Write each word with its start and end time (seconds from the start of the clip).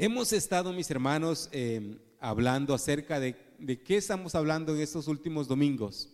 Hemos 0.00 0.32
estado, 0.32 0.72
mis 0.72 0.88
hermanos, 0.92 1.48
eh, 1.50 1.98
hablando 2.20 2.72
acerca 2.72 3.18
de, 3.18 3.34
de 3.58 3.82
qué 3.82 3.96
estamos 3.96 4.36
hablando 4.36 4.72
en 4.72 4.80
estos 4.80 5.08
últimos 5.08 5.48
domingos. 5.48 6.08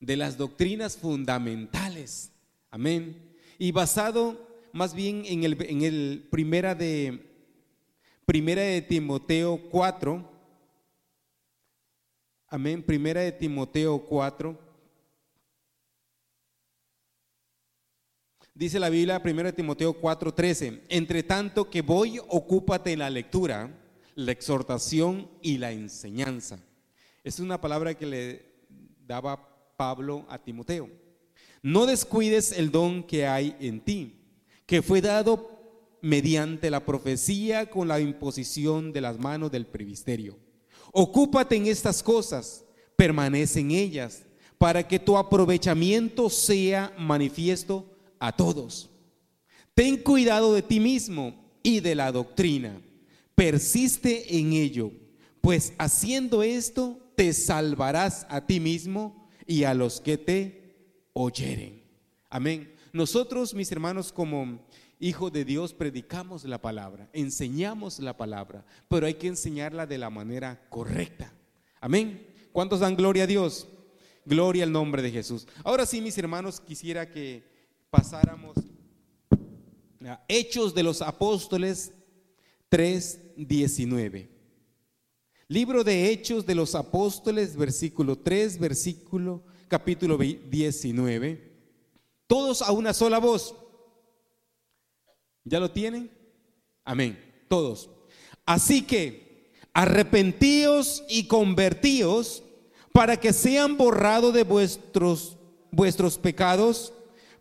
De 0.00 0.16
las 0.16 0.36
doctrinas 0.36 0.96
fundamentales. 0.96 2.32
Amén. 2.70 3.36
Y 3.56 3.70
basado 3.70 4.48
más 4.72 4.94
bien 4.94 5.22
en 5.26 5.44
el, 5.44 5.62
en 5.62 5.82
el 5.82 6.26
primera 6.28 6.74
de 6.74 7.30
Primera 8.26 8.62
de 8.62 8.80
Timoteo 8.82 9.60
4. 9.70 10.30
Amén. 12.48 12.82
Primera 12.82 13.20
de 13.20 13.32
Timoteo 13.32 13.98
4. 14.06 14.58
Dice 18.56 18.78
la 18.78 18.88
Biblia, 18.88 19.20
Primera 19.20 19.50
de 19.50 19.56
Timoteo 19.56 20.00
4:13, 20.00 20.82
entre 20.88 21.24
tanto 21.24 21.68
que 21.68 21.82
voy, 21.82 22.20
ocúpate 22.28 22.92
en 22.92 23.00
la 23.00 23.10
lectura, 23.10 23.76
la 24.14 24.30
exhortación 24.30 25.28
y 25.42 25.58
la 25.58 25.72
enseñanza. 25.72 26.60
Es 27.24 27.40
una 27.40 27.60
palabra 27.60 27.94
que 27.94 28.06
le 28.06 28.46
daba 29.08 29.74
Pablo 29.76 30.24
a 30.28 30.38
Timoteo. 30.38 30.88
No 31.62 31.84
descuides 31.84 32.52
el 32.52 32.70
don 32.70 33.02
que 33.02 33.26
hay 33.26 33.56
en 33.58 33.80
ti, 33.80 34.20
que 34.66 34.82
fue 34.82 35.00
dado 35.00 35.98
mediante 36.00 36.70
la 36.70 36.86
profecía 36.86 37.68
con 37.68 37.88
la 37.88 37.98
imposición 37.98 38.92
de 38.92 39.00
las 39.00 39.18
manos 39.18 39.50
del 39.50 39.66
previsterio. 39.66 40.38
Ocúpate 40.92 41.56
en 41.56 41.66
estas 41.66 42.04
cosas, 42.04 42.64
permanece 42.94 43.58
en 43.58 43.72
ellas, 43.72 44.22
para 44.58 44.86
que 44.86 45.00
tu 45.00 45.16
aprovechamiento 45.16 46.30
sea 46.30 46.94
manifiesto 46.96 47.90
a 48.26 48.32
todos. 48.32 48.90
Ten 49.74 49.98
cuidado 49.98 50.54
de 50.54 50.62
ti 50.62 50.80
mismo 50.80 51.34
y 51.62 51.80
de 51.80 51.94
la 51.94 52.10
doctrina. 52.10 52.80
Persiste 53.34 54.38
en 54.38 54.52
ello, 54.52 54.92
pues 55.40 55.72
haciendo 55.78 56.42
esto 56.42 56.98
te 57.16 57.32
salvarás 57.32 58.26
a 58.30 58.46
ti 58.46 58.60
mismo 58.60 59.28
y 59.46 59.64
a 59.64 59.74
los 59.74 60.00
que 60.00 60.16
te 60.16 60.76
oyeren. 61.12 61.82
Amén. 62.30 62.72
Nosotros, 62.92 63.54
mis 63.54 63.70
hermanos, 63.72 64.12
como 64.12 64.64
hijo 65.00 65.30
de 65.30 65.44
Dios, 65.44 65.74
predicamos 65.74 66.44
la 66.44 66.62
palabra, 66.62 67.10
enseñamos 67.12 67.98
la 67.98 68.16
palabra, 68.16 68.64
pero 68.88 69.06
hay 69.06 69.14
que 69.14 69.26
enseñarla 69.26 69.86
de 69.86 69.98
la 69.98 70.08
manera 70.10 70.66
correcta. 70.70 71.32
Amén. 71.80 72.26
¿Cuántos 72.52 72.80
dan 72.80 72.96
gloria 72.96 73.24
a 73.24 73.26
Dios? 73.26 73.68
Gloria 74.24 74.64
al 74.64 74.72
nombre 74.72 75.02
de 75.02 75.10
Jesús. 75.10 75.46
Ahora 75.64 75.84
sí, 75.84 76.00
mis 76.00 76.16
hermanos, 76.16 76.60
quisiera 76.60 77.10
que 77.10 77.53
pasáramos 77.94 78.56
a 80.04 80.24
Hechos 80.26 80.74
de 80.74 80.82
los 80.82 81.00
Apóstoles 81.00 81.92
3:19. 82.68 84.28
Libro 85.46 85.84
de 85.84 86.10
Hechos 86.10 86.44
de 86.44 86.56
los 86.56 86.74
Apóstoles, 86.74 87.54
versículo 87.54 88.18
3, 88.18 88.58
versículo 88.58 89.44
capítulo 89.68 90.18
19. 90.18 91.52
Todos 92.26 92.62
a 92.62 92.72
una 92.72 92.92
sola 92.92 93.18
voz. 93.18 93.54
¿Ya 95.44 95.60
lo 95.60 95.70
tienen? 95.70 96.10
Amén. 96.84 97.16
Todos. 97.46 97.88
Así 98.44 98.82
que 98.82 99.52
arrepentíos 99.72 101.04
y 101.08 101.28
convertíos 101.28 102.42
para 102.90 103.20
que 103.20 103.32
sean 103.32 103.76
borrados 103.76 104.34
de 104.34 104.42
vuestros, 104.42 105.36
vuestros 105.70 106.18
pecados, 106.18 106.93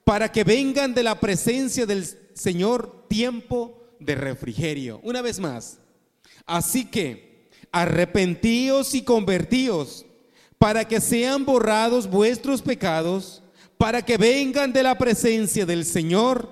para 0.03 0.31
que 0.31 0.43
vengan 0.43 0.93
de 0.93 1.03
la 1.03 1.19
presencia 1.19 1.85
del 1.85 2.05
Señor 2.33 3.07
tiempo 3.07 3.95
de 3.99 4.15
refrigerio. 4.15 4.99
Una 5.03 5.21
vez 5.21 5.39
más. 5.39 5.79
Así 6.45 6.85
que 6.85 7.49
arrepentíos 7.71 8.93
y 8.95 9.03
convertíos 9.03 10.05
para 10.57 10.87
que 10.87 11.01
sean 11.01 11.45
borrados 11.45 12.09
vuestros 12.09 12.61
pecados, 12.61 13.44
para 13.78 14.01
que 14.01 14.17
vengan 14.17 14.72
de 14.72 14.83
la 14.83 14.97
presencia 14.97 15.66
del 15.66 15.83
Señor 15.83 16.49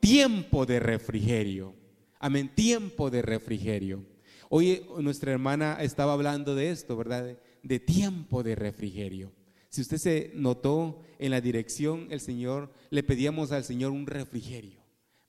tiempo 0.00 0.66
de 0.66 0.80
refrigerio. 0.80 1.74
Amén, 2.18 2.50
tiempo 2.54 3.10
de 3.10 3.22
refrigerio. 3.22 4.04
Hoy 4.50 4.86
nuestra 4.98 5.32
hermana 5.32 5.78
estaba 5.80 6.12
hablando 6.12 6.54
de 6.54 6.70
esto, 6.70 6.96
¿verdad? 6.96 7.38
De, 7.62 7.80
tiempo 7.80 8.42
de 8.42 8.54
refrigerio. 8.54 9.32
Si 9.74 9.80
usted 9.80 9.96
se 9.96 10.30
notó 10.36 11.00
en 11.18 11.32
la 11.32 11.40
dirección, 11.40 12.06
el 12.10 12.20
Señor, 12.20 12.72
le 12.90 13.02
pedíamos 13.02 13.50
al 13.50 13.64
Señor 13.64 13.90
un 13.90 14.06
refrigerio, 14.06 14.78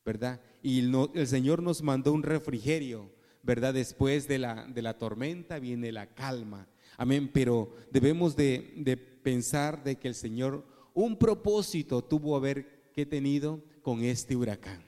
¿verdad? 0.06 0.40
Y 0.62 0.82
el 1.16 1.26
Señor 1.26 1.64
nos 1.64 1.82
mandó 1.82 2.14
un 2.14 2.22
refrigerio, 2.22 3.12
¿verdad? 3.42 3.74
Después 3.74 4.28
de 4.28 4.38
la, 4.38 4.68
de 4.68 4.84
la 4.84 5.00
tormenta 5.00 5.58
viene 5.58 5.92
la 5.92 6.14
calma. 6.14 6.68
Amén, 6.96 7.32
pero 7.34 7.76
debemos 7.92 8.36
de, 8.36 8.72
de 8.78 8.98
pensar 8.98 9.84
de 9.84 9.96
que 9.96 10.10
el 10.10 10.14
Señor 10.14 10.64
un 10.94 11.18
propósito 11.18 12.04
tuvo 12.04 12.36
haber 12.36 12.92
que 12.94 13.08
tenido 13.08 13.64
con 13.82 14.04
este 14.04 14.36
huracán. 14.36 14.84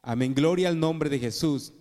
Amén, 0.00 0.34
gloria 0.34 0.68
al 0.68 0.80
nombre 0.80 1.10
de 1.10 1.18
Jesús. 1.18 1.74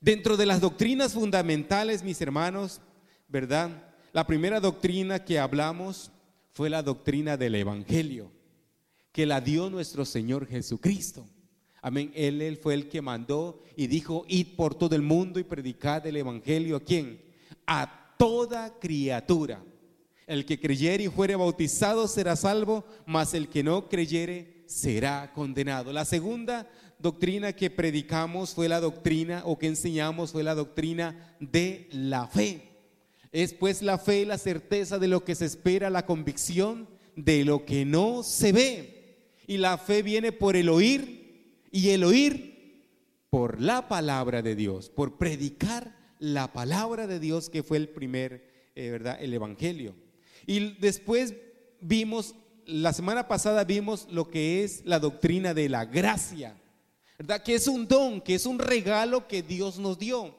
Dentro 0.00 0.38
de 0.38 0.46
las 0.46 0.62
doctrinas 0.62 1.12
fundamentales, 1.12 2.02
mis 2.02 2.22
hermanos, 2.22 2.80
¿verdad? 3.28 3.92
La 4.14 4.26
primera 4.26 4.60
doctrina 4.60 5.22
que 5.26 5.38
hablamos 5.38 6.10
fue 6.54 6.70
la 6.70 6.82
doctrina 6.82 7.36
del 7.36 7.56
Evangelio, 7.56 8.30
que 9.12 9.26
la 9.26 9.40
dio 9.40 9.68
nuestro 9.70 10.04
Señor 10.04 10.46
Jesucristo. 10.46 11.26
Amén. 11.82 12.12
Él, 12.14 12.58
fue 12.62 12.74
el 12.74 12.88
que 12.88 13.02
mandó 13.02 13.60
y 13.76 13.88
dijo, 13.88 14.24
id 14.28 14.56
por 14.56 14.74
todo 14.74 14.94
el 14.96 15.02
mundo 15.02 15.38
y 15.38 15.44
predicad 15.44 16.06
el 16.06 16.16
Evangelio 16.16 16.76
a 16.76 16.80
quién? 16.80 17.20
A 17.66 18.14
toda 18.16 18.78
criatura. 18.78 19.62
El 20.26 20.46
que 20.46 20.58
creyere 20.58 21.04
y 21.04 21.08
fuere 21.08 21.36
bautizado 21.36 22.08
será 22.08 22.36
salvo, 22.36 22.84
mas 23.04 23.34
el 23.34 23.48
que 23.48 23.62
no 23.62 23.88
creyere 23.88 24.64
será 24.66 25.32
condenado. 25.34 25.92
La 25.92 26.04
segunda 26.04 26.70
doctrina 26.98 27.52
que 27.52 27.68
predicamos 27.68 28.54
fue 28.54 28.68
la 28.68 28.80
doctrina 28.80 29.42
o 29.44 29.58
que 29.58 29.66
enseñamos 29.66 30.32
fue 30.32 30.44
la 30.44 30.54
doctrina 30.54 31.36
de 31.40 31.88
la 31.90 32.28
fe. 32.28 32.73
Es 33.34 33.52
pues 33.52 33.82
la 33.82 33.98
fe 33.98 34.24
la 34.24 34.38
certeza 34.38 35.00
de 35.00 35.08
lo 35.08 35.24
que 35.24 35.34
se 35.34 35.44
espera, 35.44 35.90
la 35.90 36.06
convicción 36.06 36.88
de 37.16 37.44
lo 37.44 37.66
que 37.66 37.84
no 37.84 38.22
se 38.22 38.52
ve. 38.52 39.16
Y 39.48 39.56
la 39.56 39.76
fe 39.76 40.02
viene 40.02 40.30
por 40.30 40.54
el 40.54 40.68
oír 40.68 41.66
y 41.72 41.90
el 41.90 42.04
oír 42.04 42.86
por 43.30 43.60
la 43.60 43.88
palabra 43.88 44.40
de 44.40 44.54
Dios, 44.54 44.88
por 44.88 45.18
predicar 45.18 45.96
la 46.20 46.52
palabra 46.52 47.08
de 47.08 47.18
Dios 47.18 47.50
que 47.50 47.64
fue 47.64 47.76
el 47.76 47.88
primer, 47.88 48.70
eh, 48.76 48.90
¿verdad? 48.90 49.18
El 49.20 49.34
Evangelio. 49.34 49.96
Y 50.46 50.76
después 50.78 51.34
vimos 51.80 52.36
la 52.66 52.92
semana 52.92 53.28
pasada 53.28 53.64
vimos 53.64 54.06
lo 54.12 54.28
que 54.28 54.62
es 54.62 54.82
la 54.84 55.00
doctrina 55.00 55.54
de 55.54 55.68
la 55.68 55.84
gracia, 55.84 56.56
¿verdad? 57.18 57.42
Que 57.42 57.56
es 57.56 57.66
un 57.66 57.88
don, 57.88 58.20
que 58.20 58.36
es 58.36 58.46
un 58.46 58.60
regalo 58.60 59.26
que 59.26 59.42
Dios 59.42 59.78
nos 59.78 59.98
dio, 59.98 60.34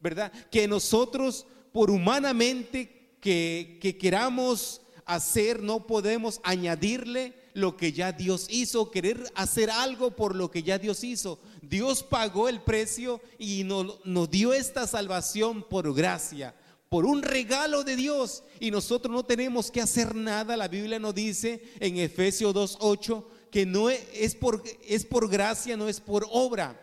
¿verdad? 0.00 0.32
Que 0.50 0.68
nosotros, 0.68 1.44
por 1.76 1.90
humanamente 1.90 3.18
que, 3.20 3.76
que 3.82 3.98
queramos 3.98 4.80
hacer, 5.04 5.62
no 5.62 5.86
podemos 5.86 6.40
añadirle 6.42 7.34
lo 7.52 7.76
que 7.76 7.92
ya 7.92 8.12
Dios 8.12 8.46
hizo, 8.48 8.90
querer 8.90 9.30
hacer 9.34 9.68
algo 9.70 10.16
por 10.16 10.34
lo 10.34 10.50
que 10.50 10.62
ya 10.62 10.78
Dios 10.78 11.04
hizo. 11.04 11.38
Dios 11.60 12.02
pagó 12.02 12.48
el 12.48 12.62
precio 12.62 13.20
y 13.38 13.62
nos, 13.64 14.02
nos 14.06 14.30
dio 14.30 14.54
esta 14.54 14.86
salvación 14.86 15.62
por 15.68 15.94
gracia 15.94 16.54
por 16.88 17.04
un 17.04 17.20
regalo 17.20 17.84
de 17.84 17.96
Dios 17.96 18.42
y 18.58 18.70
nosotros 18.70 19.14
no 19.14 19.26
tenemos 19.26 19.70
que 19.70 19.82
hacer 19.82 20.14
nada. 20.14 20.56
La 20.56 20.68
Biblia 20.68 20.98
nos 20.98 21.14
dice 21.14 21.62
en 21.78 21.98
Efesios 21.98 22.54
2.8 22.54 23.22
que 23.50 23.66
no 23.66 23.90
es 23.90 24.34
por, 24.34 24.64
es 24.88 25.04
por 25.04 25.28
gracia, 25.28 25.76
no 25.76 25.90
es 25.90 26.00
por 26.00 26.26
obra. 26.30 26.80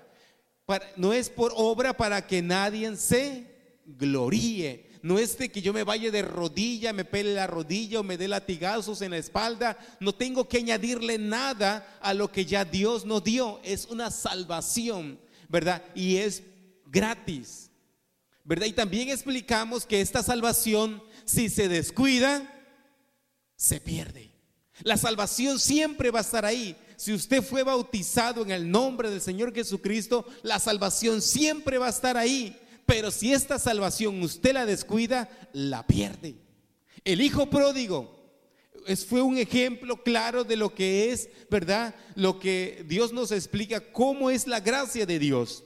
no 0.97 1.13
es 1.13 1.31
por 1.31 1.51
obra 1.55 1.97
para 1.97 2.27
que 2.27 2.43
nadie 2.43 2.95
se 2.95 3.52
gloríe. 3.85 4.91
No 5.01 5.19
es 5.19 5.37
de 5.37 5.49
que 5.49 5.61
yo 5.61 5.73
me 5.73 5.83
vaya 5.83 6.11
de 6.11 6.21
rodilla, 6.21 6.93
me 6.93 7.05
pele 7.05 7.33
la 7.33 7.47
rodilla 7.47 7.99
o 7.99 8.03
me 8.03 8.17
dé 8.17 8.27
latigazos 8.27 9.01
en 9.01 9.11
la 9.11 9.17
espalda. 9.17 9.77
No 9.99 10.13
tengo 10.13 10.47
que 10.47 10.57
añadirle 10.57 11.17
nada 11.17 11.97
a 12.01 12.13
lo 12.13 12.31
que 12.31 12.45
ya 12.45 12.63
Dios 12.63 13.05
nos 13.05 13.23
dio. 13.23 13.59
Es 13.63 13.85
una 13.87 14.11
salvación, 14.11 15.19
¿verdad? 15.49 15.83
Y 15.93 16.17
es 16.17 16.43
gratis. 16.85 17.69
¿verdad? 18.43 18.67
Y 18.67 18.73
también 18.73 19.09
explicamos 19.09 19.85
que 19.85 20.01
esta 20.01 20.21
salvación, 20.21 21.01
si 21.25 21.49
se 21.49 21.67
descuida, 21.69 22.49
se 23.55 23.79
pierde. 23.79 24.31
La 24.81 24.97
salvación 24.97 25.59
siempre 25.59 26.11
va 26.11 26.19
a 26.19 26.23
estar 26.23 26.45
ahí. 26.45 26.75
Si 26.97 27.13
usted 27.13 27.41
fue 27.41 27.63
bautizado 27.63 28.41
en 28.43 28.51
el 28.51 28.69
nombre 28.69 29.09
del 29.09 29.21
Señor 29.21 29.53
Jesucristo, 29.53 30.25
la 30.41 30.59
salvación 30.59 31.21
siempre 31.21 31.77
va 31.77 31.87
a 31.87 31.91
estar 31.91 32.17
ahí. 32.17 32.57
Pero 32.85 33.11
si 33.11 33.33
esta 33.33 33.59
salvación 33.59 34.21
usted 34.21 34.53
la 34.53 34.65
descuida, 34.65 35.29
la 35.53 35.85
pierde. 35.87 36.35
El 37.03 37.21
hijo 37.21 37.49
pródigo 37.49 38.23
fue 39.07 39.21
un 39.21 39.37
ejemplo 39.37 40.03
claro 40.03 40.43
de 40.43 40.55
lo 40.55 40.73
que 40.73 41.11
es, 41.11 41.29
¿verdad? 41.49 41.95
Lo 42.15 42.39
que 42.39 42.83
Dios 42.87 43.13
nos 43.13 43.31
explica, 43.31 43.91
cómo 43.91 44.29
es 44.29 44.47
la 44.47 44.59
gracia 44.59 45.05
de 45.05 45.19
Dios. 45.19 45.63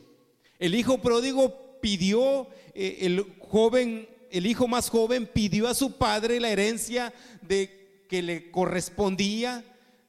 El 0.60 0.76
hijo 0.76 1.02
pródigo 1.02 1.80
pidió, 1.82 2.48
eh, 2.74 3.00
el 3.02 3.26
joven, 3.40 4.08
el 4.32 4.46
hijo 4.46 4.68
más 4.68 4.90
joven 4.90 5.30
pidió 5.32 5.68
a 5.68 5.74
su 5.74 5.98
padre 5.98 6.40
la 6.40 6.50
herencia 6.50 7.14
de 7.42 8.06
que 8.08 8.22
le 8.22 8.52
correspondía 8.52 9.64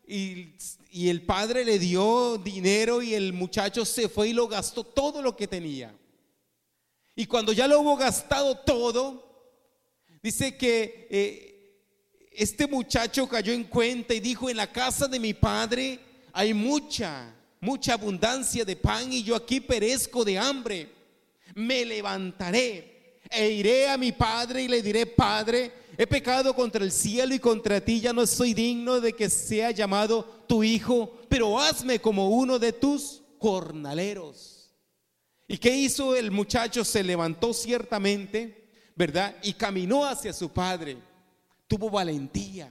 y, 0.07 0.55
y 0.91 1.09
el 1.09 1.23
padre 1.23 1.65
le 1.65 1.79
dio 1.79 2.39
dinero 2.39 3.03
y 3.03 3.15
el 3.15 3.33
muchacho 3.33 3.85
se 3.85 4.09
fue 4.09 4.29
y 4.29 4.33
lo 4.33 4.49
gastó 4.49 4.85
todo 4.85 5.23
lo 5.23 5.37
que 5.37 5.47
tenía. 5.47 5.95
Y 7.19 7.27
cuando 7.27 7.53
ya 7.53 7.67
lo 7.67 7.81
hubo 7.81 7.97
gastado 7.97 8.59
todo, 8.59 9.29
dice 10.23 10.57
que 10.57 11.09
eh, 11.11 11.83
este 12.31 12.69
muchacho 12.69 13.29
cayó 13.29 13.53
en 13.53 13.65
cuenta 13.65 14.15
y 14.15 14.21
dijo, 14.21 14.49
en 14.49 14.57
la 14.57 14.71
casa 14.71 15.09
de 15.09 15.19
mi 15.19 15.35
padre 15.35 15.99
hay 16.33 16.55
mucha, 16.55 17.35
mucha 17.61 17.95
abundancia 17.95 18.65
de 18.65 18.77
pan 18.77 19.13
y 19.13 19.25
yo 19.25 19.35
aquí 19.35 19.61
perezco 19.61 20.25
de 20.25 20.39
hambre. 20.39 20.93
Me 21.57 21.85
levantaré 21.85 23.19
e 23.29 23.51
iré 23.51 23.89
a 23.89 23.99
mi 23.99 24.13
padre 24.13 24.63
y 24.63 24.69
le 24.69 24.81
diré, 24.81 25.05
Padre, 25.05 25.73
he 25.99 26.07
pecado 26.07 26.55
contra 26.55 26.85
el 26.85 26.93
cielo 26.93 27.35
y 27.35 27.41
contra 27.41 27.81
ti, 27.81 28.01
ya 28.01 28.13
no 28.13 28.29
soy 28.29 28.55
digno 28.55 29.01
de 29.01 29.13
que 29.13 29.29
sea 29.29 29.73
llamado 29.73 30.23
tu 30.47 30.63
hijo, 30.63 31.19
pero 31.29 31.59
hazme 31.59 31.99
como 31.99 32.29
uno 32.29 32.61
de 32.61 32.73
tus 32.73 33.23
jornaleros. 33.41 34.58
¿Y 35.49 35.57
qué 35.57 35.75
hizo 35.75 36.15
el 36.15 36.31
muchacho? 36.31 36.85
Se 36.85 37.03
levantó 37.03 37.55
ciertamente, 37.55 38.69
¿verdad? 38.95 39.35
Y 39.43 39.55
caminó 39.55 40.05
hacia 40.05 40.35
su 40.35 40.51
padre. 40.51 40.99
Tuvo 41.67 41.89
valentía, 41.89 42.71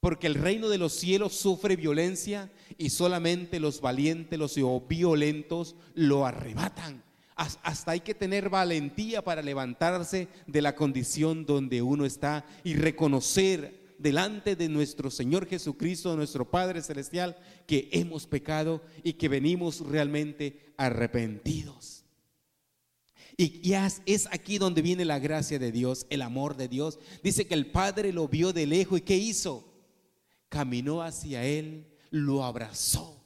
porque 0.00 0.26
el 0.26 0.34
reino 0.34 0.68
de 0.68 0.78
los 0.78 0.92
cielos 0.92 1.34
sufre 1.34 1.76
violencia 1.76 2.50
y 2.76 2.90
solamente 2.90 3.60
los 3.60 3.80
valientes, 3.80 4.36
los 4.36 4.58
violentos 4.88 5.76
lo 5.94 6.26
arrebatan. 6.26 7.04
Hasta 7.36 7.92
hay 7.92 8.00
que 8.00 8.14
tener 8.14 8.50
valentía 8.50 9.22
para 9.22 9.42
levantarse 9.42 10.28
de 10.46 10.62
la 10.62 10.74
condición 10.74 11.46
donde 11.46 11.82
uno 11.82 12.04
está 12.04 12.44
y 12.62 12.74
reconocer 12.74 13.94
delante 14.02 14.56
de 14.56 14.68
nuestro 14.68 15.10
Señor 15.10 15.46
Jesucristo, 15.46 16.16
nuestro 16.16 16.50
Padre 16.50 16.82
Celestial, 16.82 17.36
que 17.66 17.88
hemos 17.92 18.26
pecado 18.26 18.82
y 19.04 19.14
que 19.14 19.28
venimos 19.28 19.80
realmente 19.80 20.71
arrepentidos. 20.82 22.04
Y 23.36 23.60
ya 23.66 23.90
es 24.04 24.28
aquí 24.30 24.58
donde 24.58 24.82
viene 24.82 25.04
la 25.04 25.18
gracia 25.18 25.58
de 25.58 25.72
Dios, 25.72 26.06
el 26.10 26.22
amor 26.22 26.56
de 26.56 26.68
Dios. 26.68 26.98
Dice 27.22 27.46
que 27.46 27.54
el 27.54 27.70
Padre 27.70 28.12
lo 28.12 28.28
vio 28.28 28.52
de 28.52 28.66
lejos 28.66 28.98
y 28.98 29.02
¿qué 29.02 29.16
hizo? 29.16 29.72
Caminó 30.48 31.02
hacia 31.02 31.44
él, 31.44 31.86
lo 32.10 32.44
abrazó, 32.44 33.24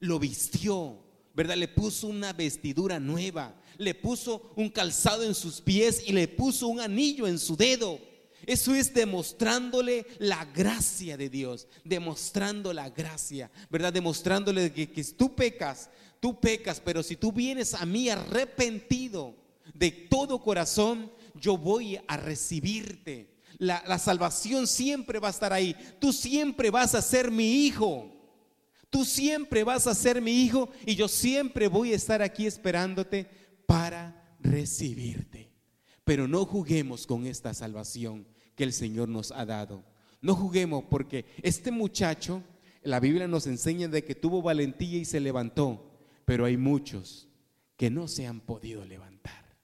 lo 0.00 0.18
vistió, 0.18 0.98
¿verdad? 1.34 1.56
Le 1.56 1.68
puso 1.68 2.08
una 2.08 2.32
vestidura 2.32 2.98
nueva, 2.98 3.54
le 3.78 3.94
puso 3.94 4.52
un 4.56 4.68
calzado 4.68 5.22
en 5.22 5.34
sus 5.34 5.60
pies 5.60 6.02
y 6.06 6.12
le 6.12 6.26
puso 6.26 6.66
un 6.66 6.80
anillo 6.80 7.26
en 7.26 7.38
su 7.38 7.56
dedo. 7.56 8.00
Eso 8.50 8.74
es 8.74 8.92
demostrándole 8.92 10.04
la 10.18 10.44
gracia 10.44 11.16
de 11.16 11.30
Dios, 11.30 11.68
demostrando 11.84 12.72
la 12.72 12.90
gracia, 12.90 13.48
¿verdad? 13.70 13.92
Demostrándole 13.92 14.72
que, 14.72 14.90
que 14.90 15.04
tú 15.04 15.36
pecas, 15.36 15.88
tú 16.18 16.40
pecas, 16.40 16.82
pero 16.84 17.04
si 17.04 17.14
tú 17.14 17.30
vienes 17.30 17.74
a 17.74 17.86
mí 17.86 18.08
arrepentido 18.08 19.36
de 19.72 19.92
todo 19.92 20.40
corazón, 20.40 21.12
yo 21.36 21.56
voy 21.56 22.00
a 22.08 22.16
recibirte. 22.16 23.36
La, 23.58 23.84
la 23.86 24.00
salvación 24.00 24.66
siempre 24.66 25.20
va 25.20 25.28
a 25.28 25.30
estar 25.30 25.52
ahí. 25.52 25.76
Tú 26.00 26.12
siempre 26.12 26.70
vas 26.70 26.96
a 26.96 27.02
ser 27.02 27.30
mi 27.30 27.66
hijo. 27.66 28.10
Tú 28.90 29.04
siempre 29.04 29.62
vas 29.62 29.86
a 29.86 29.94
ser 29.94 30.20
mi 30.20 30.42
hijo 30.42 30.70
y 30.84 30.96
yo 30.96 31.06
siempre 31.06 31.68
voy 31.68 31.92
a 31.92 31.96
estar 31.96 32.20
aquí 32.20 32.46
esperándote 32.46 33.30
para 33.66 34.34
recibirte. 34.40 35.52
Pero 36.02 36.26
no 36.26 36.44
juguemos 36.44 37.06
con 37.06 37.28
esta 37.28 37.54
salvación 37.54 38.26
que 38.60 38.64
el 38.64 38.74
Señor 38.74 39.08
nos 39.08 39.32
ha 39.32 39.46
dado. 39.46 39.82
No 40.20 40.34
juguemos 40.34 40.84
porque 40.90 41.24
este 41.42 41.70
muchacho, 41.70 42.42
la 42.82 43.00
Biblia 43.00 43.26
nos 43.26 43.46
enseña 43.46 43.88
de 43.88 44.04
que 44.04 44.14
tuvo 44.14 44.42
valentía 44.42 44.98
y 44.98 45.06
se 45.06 45.18
levantó, 45.18 45.98
pero 46.26 46.44
hay 46.44 46.58
muchos 46.58 47.26
que 47.78 47.88
no 47.88 48.06
se 48.06 48.26
han 48.26 48.42
podido 48.42 48.84
levantar. 48.84 49.56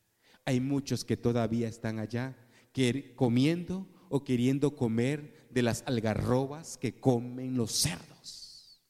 Hay 0.46 0.60
muchos 0.60 1.04
que 1.04 1.18
todavía 1.18 1.68
están 1.68 1.98
allá 1.98 2.38
comiendo 3.16 3.86
o 4.08 4.24
queriendo 4.24 4.74
comer 4.74 5.46
de 5.50 5.60
las 5.60 5.82
algarrobas 5.86 6.78
que 6.78 6.98
comen 6.98 7.54
los 7.54 7.72
cerdos. 7.72 8.82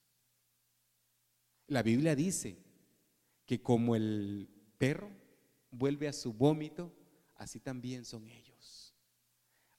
La 1.66 1.82
Biblia 1.82 2.14
dice 2.14 2.58
que 3.44 3.60
como 3.60 3.96
el 3.96 4.48
perro 4.78 5.10
vuelve 5.72 6.06
a 6.06 6.12
su 6.12 6.32
vómito, 6.32 6.94
así 7.34 7.58
también 7.58 8.04
son 8.04 8.28
ellos. 8.28 8.45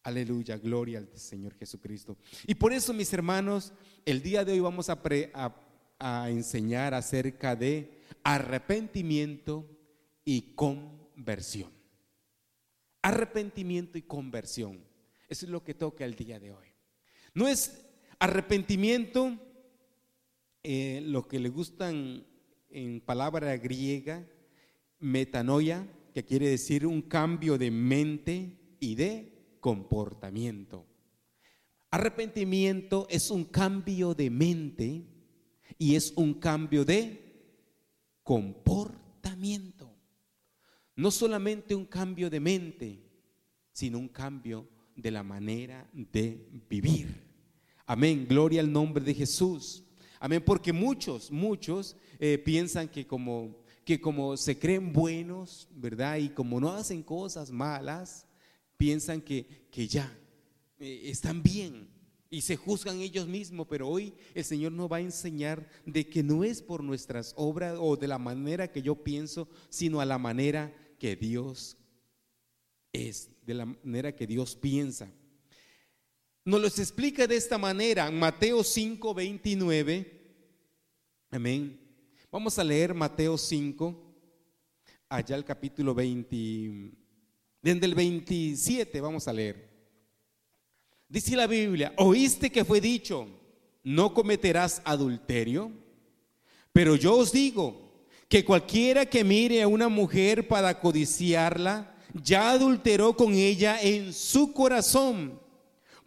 Aleluya, 0.07 0.56
gloria 0.57 1.00
al 1.00 1.09
Señor 1.19 1.54
Jesucristo. 1.56 2.15
Y 2.45 2.56
por 2.56 2.71
eso, 2.71 2.94
mis 2.94 3.12
hermanos, 3.12 3.74
el 4.06 4.21
día 4.21 4.45
de 4.45 4.54
hoy 4.54 4.62
vamos 4.62 4.89
a, 4.89 6.30
enseñar 6.30 6.94
acerca 6.94 7.57
de 7.57 7.92
arrepentimiento 8.24 9.69
y 10.24 10.54
conversión. 10.56 11.69
Arrepentimiento 13.01 13.98
y 13.98 14.04
conversión. 14.04 14.80
Eso 15.27 15.45
es 15.45 15.51
lo 15.51 15.62
que 15.62 15.74
toca 15.74 16.06
el 16.06 16.15
día 16.15 16.39
de 16.39 16.53
hoy. 16.53 16.68
No 17.33 17.45
es 17.50 17.86
arrepentimiento 18.18 19.38
eh, 20.63 21.01
lo 21.03 21.27
que 21.27 21.38
le 21.38 21.50
gustan 21.50 22.25
en 22.69 23.01
palabra 23.01 23.57
griega, 23.57 24.25
metanoia, 25.00 25.86
que 26.13 26.24
quiere 26.24 26.48
decir 26.48 26.88
un 26.88 27.01
cambio 27.01 27.57
de 27.57 27.71
mente 27.71 28.57
y 28.80 28.95
de 28.95 29.37
comportamiento. 29.68 30.86
Arrepentimiento 31.92 33.06
es 33.10 33.30
un 33.30 33.44
cambio 33.44 34.14
de 34.14 34.30
mente 34.30 35.04
y 35.78 35.96
es 35.96 36.14
un 36.16 36.36
cambio 36.36 36.86
de 36.86 37.22
comportamiento. 38.24 39.94
No 40.96 41.12
solamente 41.12 41.75
un 41.75 41.84
cambio 41.84 42.30
de 42.30 42.40
mente, 42.40 43.04
sino 43.74 44.00
un 44.00 44.08
cambio 44.08 44.69
de 44.96 45.12
la 45.12 45.22
manera 45.22 45.86
de 45.92 46.48
vivir. 46.70 47.22
Amén, 47.86 48.25
gloria 48.25 48.62
al 48.62 48.72
nombre 48.72 49.04
de 49.04 49.13
Jesús. 49.13 49.84
Amén, 50.18 50.42
porque 50.46 50.72
muchos, 50.72 51.30
muchos 51.30 51.98
eh, 52.20 52.38
piensan 52.38 52.88
que 52.88 53.06
como, 53.06 53.66
que 53.84 54.00
como 54.00 54.38
se 54.38 54.58
creen 54.58 54.94
buenos, 54.94 55.68
¿verdad? 55.75 56.20
Y 56.20 56.30
como 56.30 56.58
no 56.62 56.72
hacen 56.72 57.04
cosas 57.04 57.51
malas, 57.51 58.26
piensan 58.77 59.22
que, 59.22 59.67
que 59.72 59.88
ya 59.88 60.17
eh, 60.79 61.01
están 61.05 61.43
bien 61.43 61.89
y 62.29 62.41
se 62.41 62.55
juzgan 62.55 63.01
ellos 63.01 63.27
mismos, 63.27 63.67
pero 63.69 63.88
hoy 63.88 64.13
el 64.34 64.43
Señor 64.43 64.72
nos 64.72 64.91
va 64.91 64.98
a 64.98 65.01
enseñar 65.01 65.67
de 65.86 66.07
que 66.07 66.24
no 66.24 66.43
es 66.43 66.62
por 66.62 66.84
nuestras 66.84 67.34
obras 67.38 67.77
o 67.79 67.96
de 67.96 68.07
la 68.07 68.17
manera 68.17 68.72
que 68.72 68.81
yo 68.81 68.96
pienso, 68.96 69.48
sino 69.69 70.01
a 70.01 70.05
la 70.05 70.17
manera 70.17 70.74
que 71.00 71.15
Dios 71.15 71.77
es, 72.91 73.29
de 73.46 73.53
la 73.53 73.65
manera 73.65 74.15
que 74.15 74.27
Dios 74.27 74.55
piensa. 74.55 75.12
Nos 76.43 76.62
los 76.62 76.79
explica 76.79 77.27
de 77.27 77.36
esta 77.36 77.57
manera 77.57 78.07
en 78.07 78.19
Mateo 78.19 78.63
5, 78.63 79.13
29. 79.13 80.13
Amén. 81.31 81.79
Vamos 82.31 82.57
a 82.60 82.63
leer 82.63 82.93
Mateo 82.93 83.38
5, 83.38 84.15
allá 85.10 85.36
el 85.36 85.46
capítulo 85.46 85.93
20, 85.93 86.91
desde 87.62 87.86
el 87.86 87.96
27 87.96 89.02
vamos 89.02 89.28
a 89.28 89.34
leer. 89.34 89.68
Dice 91.10 91.36
la 91.36 91.48
Biblia, 91.48 91.94
oíste 91.98 92.50
que 92.52 92.66
fue 92.66 92.82
dicho, 92.82 93.28
no 93.84 94.14
cometerás 94.14 94.82
adulterio, 94.84 95.72
pero 96.74 96.96
yo 96.96 97.16
os 97.16 97.32
digo 97.32 98.06
que 98.28 98.44
cualquiera 98.44 99.06
que 99.06 99.24
mire 99.24 99.62
a 99.62 99.68
una 99.68 99.88
mujer 99.88 100.48
para 100.48 100.80
codiciarla, 100.80 101.96
ya 102.14 102.52
adulteró 102.52 103.16
con 103.16 103.34
ella 103.34 103.82
en 103.82 104.14
su 104.14 104.52
corazón. 104.52 105.40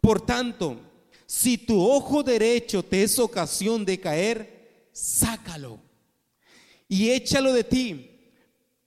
Por 0.00 0.20
tanto, 0.20 0.80
si 1.26 1.56
tu 1.56 1.80
ojo 1.80 2.22
derecho 2.22 2.82
te 2.82 3.02
es 3.02 3.18
ocasión 3.18 3.84
de 3.84 3.98
caer, 3.98 4.88
sácalo 4.92 5.80
y 6.88 7.10
échalo 7.10 7.52
de 7.52 7.64
ti, 7.64 8.09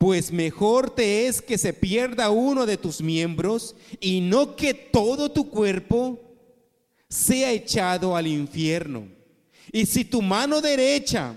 pues 0.04 0.34
mejor 0.34 0.90
te 0.90 1.28
es 1.28 1.42
que 1.42 1.58
se 1.58 1.72
pierda 1.72 2.30
uno 2.30 2.66
de 2.66 2.76
tus 2.76 3.02
miembros 3.02 3.74
y 4.02 4.20
no 4.20 4.58
que 4.58 4.74
todo 4.74 5.32
tu 5.32 5.50
cuerpo 5.50 6.20
sea 7.08 7.54
echado 7.54 8.14
al 8.14 8.28
infierno. 8.28 9.08
Y 9.72 9.86
si 9.86 10.04
tu 10.04 10.22
mano 10.22 10.60
derecha 10.60 11.34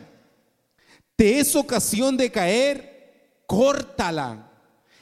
te 1.14 1.38
es 1.38 1.54
ocasión 1.54 2.16
de 2.16 2.28
caer, 2.32 3.44
córtala 3.46 4.50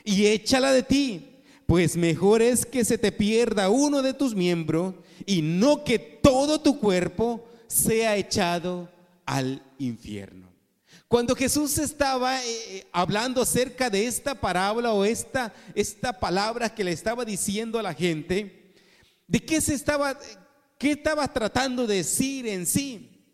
y 0.04 0.26
échala 0.26 0.70
de 0.70 0.82
ti 0.82 1.30
pues 1.64 1.96
mejor 1.96 2.42
es 2.42 2.66
que 2.66 2.84
se 2.84 2.98
te 2.98 3.12
pierda 3.12 3.70
uno 3.70 4.02
de 4.02 4.12
tus 4.12 4.34
miembros 4.34 4.94
y 5.24 5.40
no 5.40 5.84
que 5.84 5.98
todo 5.98 6.60
tu 6.60 6.78
cuerpo 6.78 7.42
sea 7.66 8.14
echado 8.18 8.90
al 9.24 9.62
infierno. 9.78 10.53
Cuando 11.14 11.36
Jesús 11.36 11.78
estaba 11.78 12.44
eh, 12.44 12.78
eh, 12.78 12.86
hablando 12.90 13.40
acerca 13.40 13.88
de 13.88 14.04
esta 14.04 14.34
parábola 14.34 14.92
o 14.92 15.04
esta, 15.04 15.54
esta 15.72 16.18
palabra 16.18 16.74
que 16.74 16.82
le 16.82 16.90
estaba 16.90 17.24
diciendo 17.24 17.78
a 17.78 17.84
la 17.84 17.94
gente, 17.94 18.74
¿de 19.28 19.38
qué 19.38 19.60
se 19.60 19.74
estaba, 19.74 20.18
qué 20.76 20.90
estaba 20.90 21.32
tratando 21.32 21.86
de 21.86 21.98
decir 21.98 22.48
en 22.48 22.66
sí? 22.66 23.28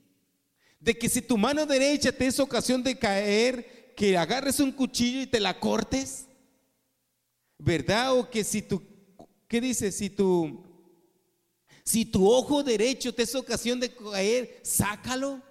De 0.79 0.93
que 0.99 1.09
si 1.09 1.23
tu 1.23 1.39
mano 1.39 1.65
derecha 1.65 2.13
te 2.13 2.27
es 2.27 2.39
ocasión 2.39 2.83
de 2.83 2.99
caer, 2.99 3.95
que 3.97 4.15
agarres 4.19 4.61
un 4.61 4.73
cuchillo 4.73 5.23
y 5.23 5.27
te 5.27 5.41
la 5.41 5.59
cortes, 5.59 6.27
¿verdad? 7.57 8.15
O 8.15 8.29
que 8.29 8.45
si 8.45 8.61
tu, 8.61 8.83
¿qué 9.49 9.59
dice? 9.59 9.91
Si 9.91 10.11
tu, 10.11 10.67
si 11.83 12.05
tu 12.05 12.31
ojo 12.31 12.63
derecho 12.63 13.15
te 13.15 13.23
es 13.23 13.35
ocasión 13.35 13.81
de 13.81 13.91
caer, 13.91 14.61
sácalo. 14.65 15.49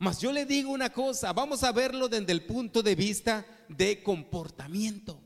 Mas 0.00 0.18
yo 0.18 0.32
le 0.32 0.46
digo 0.46 0.72
una 0.72 0.90
cosa, 0.90 1.30
vamos 1.34 1.62
a 1.62 1.72
verlo 1.72 2.08
desde 2.08 2.32
el 2.32 2.46
punto 2.46 2.82
de 2.82 2.94
vista 2.94 3.44
de 3.68 4.02
comportamiento, 4.02 5.20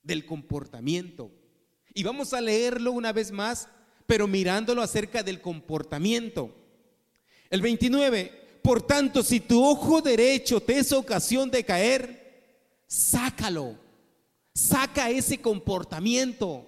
del 0.00 0.24
comportamiento. 0.24 1.32
Y 1.92 2.04
vamos 2.04 2.32
a 2.34 2.40
leerlo 2.40 2.92
una 2.92 3.12
vez 3.12 3.32
más, 3.32 3.68
pero 4.06 4.28
mirándolo 4.28 4.80
acerca 4.80 5.24
del 5.24 5.40
comportamiento. 5.40 6.54
El 7.50 7.62
29, 7.62 8.60
por 8.62 8.80
tanto, 8.80 9.24
si 9.24 9.40
tu 9.40 9.64
ojo 9.64 10.00
derecho 10.00 10.60
te 10.60 10.78
es 10.78 10.92
ocasión 10.92 11.50
de 11.50 11.64
caer, 11.64 12.78
sácalo, 12.86 13.76
saca 14.54 15.10
ese 15.10 15.40
comportamiento, 15.40 16.64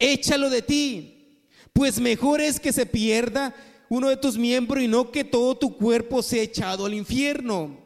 échalo 0.00 0.50
de 0.50 0.62
ti, 0.62 1.44
pues 1.72 2.00
mejor 2.00 2.40
es 2.40 2.58
que 2.58 2.72
se 2.72 2.86
pierda 2.86 3.54
uno 3.90 4.08
de 4.08 4.16
tus 4.16 4.38
miembros 4.38 4.82
y 4.82 4.86
no 4.86 5.10
que 5.10 5.24
todo 5.24 5.56
tu 5.58 5.76
cuerpo 5.76 6.22
sea 6.22 6.44
echado 6.44 6.86
al 6.86 6.94
infierno. 6.94 7.76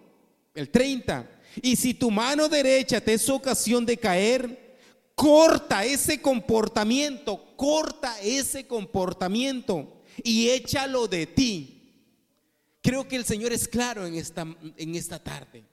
El 0.54 0.68
30. 0.68 1.28
Y 1.62 1.76
si 1.76 1.94
tu 1.94 2.10
mano 2.10 2.46
derecha 2.46 3.00
te 3.00 3.14
es 3.14 3.28
ocasión 3.28 3.86
de 3.86 3.96
caer, 3.96 4.76
corta 5.14 5.82
ese 5.82 6.20
comportamiento, 6.20 7.56
corta 7.56 8.20
ese 8.20 8.66
comportamiento 8.66 10.02
y 10.22 10.50
échalo 10.50 11.08
de 11.08 11.26
ti. 11.26 11.94
Creo 12.82 13.08
que 13.08 13.16
el 13.16 13.24
Señor 13.24 13.54
es 13.54 13.66
claro 13.66 14.06
en 14.06 14.14
esta, 14.16 14.46
en 14.76 14.94
esta 14.94 15.18
tarde. 15.18 15.64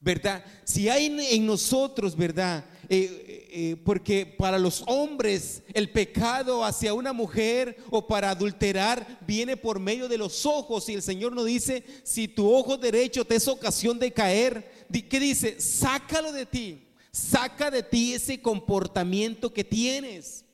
¿verdad? 0.00 0.44
Si 0.62 0.88
hay 0.88 1.06
en 1.30 1.44
nosotros, 1.44 2.16
¿verdad? 2.16 2.64
Eh, 2.88 3.48
eh, 3.50 3.76
porque 3.84 4.26
para 4.26 4.58
los 4.58 4.84
hombres 4.86 5.62
el 5.74 5.90
pecado 5.90 6.64
hacia 6.64 6.94
una 6.94 7.12
mujer 7.12 7.78
o 7.90 8.06
para 8.06 8.30
adulterar 8.30 9.18
viene 9.26 9.56
por 9.56 9.80
medio 9.80 10.08
de 10.08 10.18
los 10.18 10.46
ojos 10.46 10.88
y 10.88 10.94
el 10.94 11.02
Señor 11.02 11.32
nos 11.32 11.46
dice, 11.46 11.82
si 12.04 12.28
tu 12.28 12.52
ojo 12.52 12.76
derecho 12.76 13.24
te 13.24 13.36
es 13.36 13.48
ocasión 13.48 13.98
de 13.98 14.12
caer, 14.12 14.86
¿qué 15.08 15.18
dice? 15.18 15.60
Sácalo 15.60 16.32
de 16.32 16.46
ti, 16.46 16.86
saca 17.10 17.70
de 17.70 17.82
ti 17.82 18.14
ese 18.14 18.40
comportamiento 18.40 19.52
que 19.52 19.64
tienes, 19.64 20.44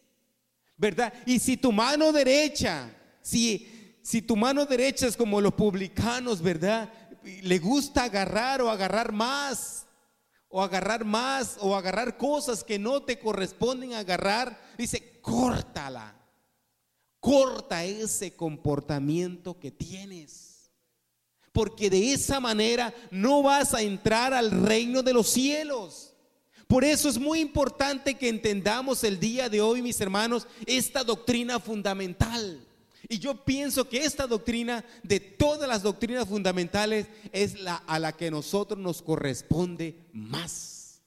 ¿verdad? 0.77 1.13
Y 1.27 1.39
si 1.39 1.57
tu 1.57 1.71
mano 1.71 2.13
derecha, 2.13 2.95
si, 3.21 3.99
si 4.01 4.23
tu 4.23 4.37
mano 4.37 4.65
derecha 4.65 5.07
es 5.07 5.17
como 5.17 5.41
los 5.41 5.55
publicanos, 5.55 6.41
¿verdad? 6.41 6.91
le 7.43 7.59
gusta 7.59 8.05
agarrar 8.05 8.63
o 8.63 8.71
agarrar 8.71 9.13
más, 9.13 9.87
o 10.53 10.63
agarrar 10.63 11.05
más, 11.05 11.57
o 11.61 11.75
agarrar 11.75 12.19
cosas 12.19 12.63
que 12.63 12.79
no 12.79 13.03
te 13.03 13.19
corresponden 13.19 13.95
agarrar, 13.95 14.61
dice, 14.77 15.19
córtala, 15.23 16.15
corta 17.19 17.83
ese 17.85 18.37
comportamiento 18.37 19.59
que 19.59 19.71
tienes. 19.71 20.71
Porque 21.53 21.89
de 21.89 22.13
esa 22.13 22.39
manera 22.39 22.93
no 23.11 23.43
vas 23.43 23.73
a 23.73 23.81
entrar 23.81 24.35
al 24.35 24.51
reino 24.51 25.03
de 25.03 25.15
los 25.15 25.31
cielos. 25.31 26.15
Por 26.67 26.85
eso 26.85 27.09
es 27.09 27.19
muy 27.19 27.41
importante 27.41 28.15
que 28.15 28.29
entendamos 28.29 29.05
el 29.05 29.19
día 29.19 29.49
de 29.49 29.63
hoy, 29.63 29.81
mis 29.81 30.01
hermanos, 30.03 30.47
esta 30.67 31.03
doctrina 31.03 31.61
fundamental. 31.61 32.67
Y 33.09 33.19
yo 33.19 33.45
pienso 33.45 33.89
que 33.89 34.05
esta 34.05 34.27
doctrina, 34.27 34.85
de 35.03 35.21
todas 35.21 35.69
las 35.69 35.83
doctrinas 35.83 36.29
fundamentales, 36.29 37.07
es 37.33 37.61
la 37.61 37.77
a 37.77 37.99
la 37.99 38.13
que 38.13 38.31
nosotros 38.31 38.79
nos 38.79 39.03
corresponde 39.03 40.07
más. 40.13 41.03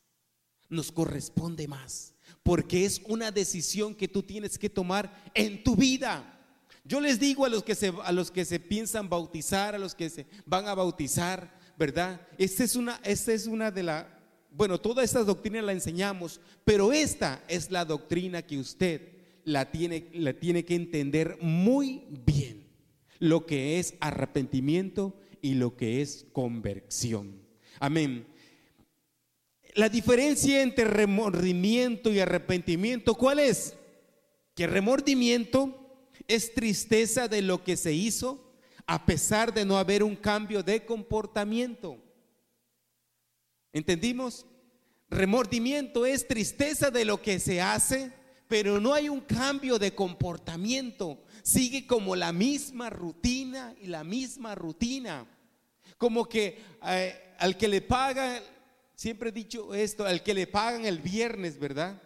Nos 0.70 0.92
corresponde 0.92 1.68
más. 1.68 2.14
Porque 2.44 2.86
es 2.86 3.02
una 3.06 3.32
decisión 3.32 3.96
que 3.96 4.08
tú 4.08 4.22
tienes 4.22 4.58
que 4.58 4.70
tomar 4.70 5.32
en 5.34 5.64
tu 5.64 5.76
vida. 5.76 6.32
Yo 6.84 7.00
les 7.00 7.20
digo 7.20 7.46
a 7.46 7.50
los 7.50 7.64
que 7.64 7.74
se, 7.74 7.92
a 8.04 8.12
los 8.12 8.30
que 8.30 8.46
se 8.46 8.60
piensan 8.60 9.10
bautizar, 9.10 9.74
a 9.74 9.80
los 9.80 9.96
que 9.96 10.10
se 10.10 10.28
van 10.46 10.68
a 10.68 10.76
bautizar, 10.76 11.58
¿verdad? 11.78 12.22
Esta 12.38 12.64
es 12.64 12.76
una, 12.76 13.00
esta 13.04 13.34
es 13.34 13.48
una 13.48 13.72
de 13.72 13.84
las, 13.84 14.06
bueno, 14.52 14.80
toda 14.80 15.04
esta 15.04 15.24
doctrina 15.24 15.62
la 15.64 15.72
enseñamos, 15.72 16.40
pero 16.64 16.94
esta 16.94 17.44
es 17.48 17.72
la 17.72 17.86
doctrina 17.86 18.44
que 18.44 18.60
usted 18.60 19.15
la 19.46 19.72
tiene, 19.72 20.10
la 20.14 20.34
tiene 20.34 20.66
que 20.66 20.76
entender 20.76 21.38
muy 21.40 22.04
bien, 22.26 22.68
lo 23.20 23.46
que 23.46 23.80
es 23.80 23.94
arrepentimiento 24.02 25.16
y 25.42 25.54
lo 25.54 25.78
que 25.78 26.02
es 26.02 26.26
conversión. 26.34 27.42
Amén. 27.80 28.28
La 29.76 29.88
diferencia 29.88 30.62
entre 30.62 30.86
remordimiento 30.86 32.12
y 32.12 32.20
arrepentimiento, 32.20 33.14
¿cuál 33.14 33.40
es? 33.40 33.76
Que 34.56 34.68
remordimiento 34.68 36.10
es 36.28 36.54
tristeza 36.54 37.28
de 37.28 37.42
lo 37.42 37.64
que 37.64 37.78
se 37.78 37.94
hizo 37.94 38.42
a 38.88 39.06
pesar 39.06 39.54
de 39.54 39.66
no 39.66 39.78
haber 39.78 40.04
un 40.04 40.16
cambio 40.16 40.64
de 40.64 40.86
comportamiento. 40.86 41.98
¿Entendimos? 43.74 44.46
Remordimiento 45.10 46.06
es 46.06 46.28
tristeza 46.28 46.90
de 46.90 47.06
lo 47.06 47.22
que 47.22 47.40
se 47.40 47.62
hace 47.62 48.12
pero 48.58 48.80
no 48.80 48.94
hay 48.94 49.10
un 49.10 49.20
cambio 49.20 49.78
de 49.78 49.94
comportamiento. 49.94 51.26
Sigue 51.44 51.86
como 51.86 52.16
la 52.16 52.32
misma 52.32 52.90
rutina 52.90 53.76
y 53.82 53.88
la 53.88 54.06
misma 54.06 54.56
rutina. 54.56 55.28
Como 55.98 56.24
que 56.30 56.58
eh, 56.88 57.36
al 57.38 57.58
que 57.58 57.68
le 57.68 57.82
pagan, 57.82 58.42
siempre 58.94 59.28
he 59.28 59.34
dicho 59.34 59.76
esto, 59.76 60.06
al 60.06 60.24
que 60.24 60.34
le 60.34 60.48
pagan 60.48 60.86
el 60.86 61.00
viernes, 61.00 61.60
¿verdad? 61.60 62.02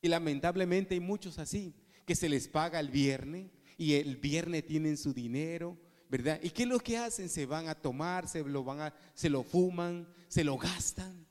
Y 0.00 0.08
lamentablemente 0.08 0.94
hay 0.94 1.00
muchos 1.00 1.38
así, 1.38 1.72
que 2.04 2.16
se 2.16 2.28
les 2.28 2.48
paga 2.48 2.80
el 2.80 2.88
viernes 2.88 3.48
y 3.78 3.94
el 3.94 4.16
viernes 4.16 4.66
tienen 4.66 4.96
su 4.96 5.14
dinero, 5.14 5.78
¿verdad? 6.08 6.40
¿Y 6.42 6.50
qué 6.50 6.64
es 6.64 6.68
lo 6.68 6.80
que 6.80 6.98
hacen? 6.98 7.28
Se 7.28 7.46
van 7.46 7.68
a 7.68 7.76
tomar, 7.76 8.26
se 8.26 8.42
lo, 8.42 8.64
van 8.64 8.80
a, 8.80 8.94
se 9.14 9.30
lo 9.30 9.44
fuman, 9.44 10.08
se 10.26 10.42
lo 10.42 10.58
gastan. 10.58 11.24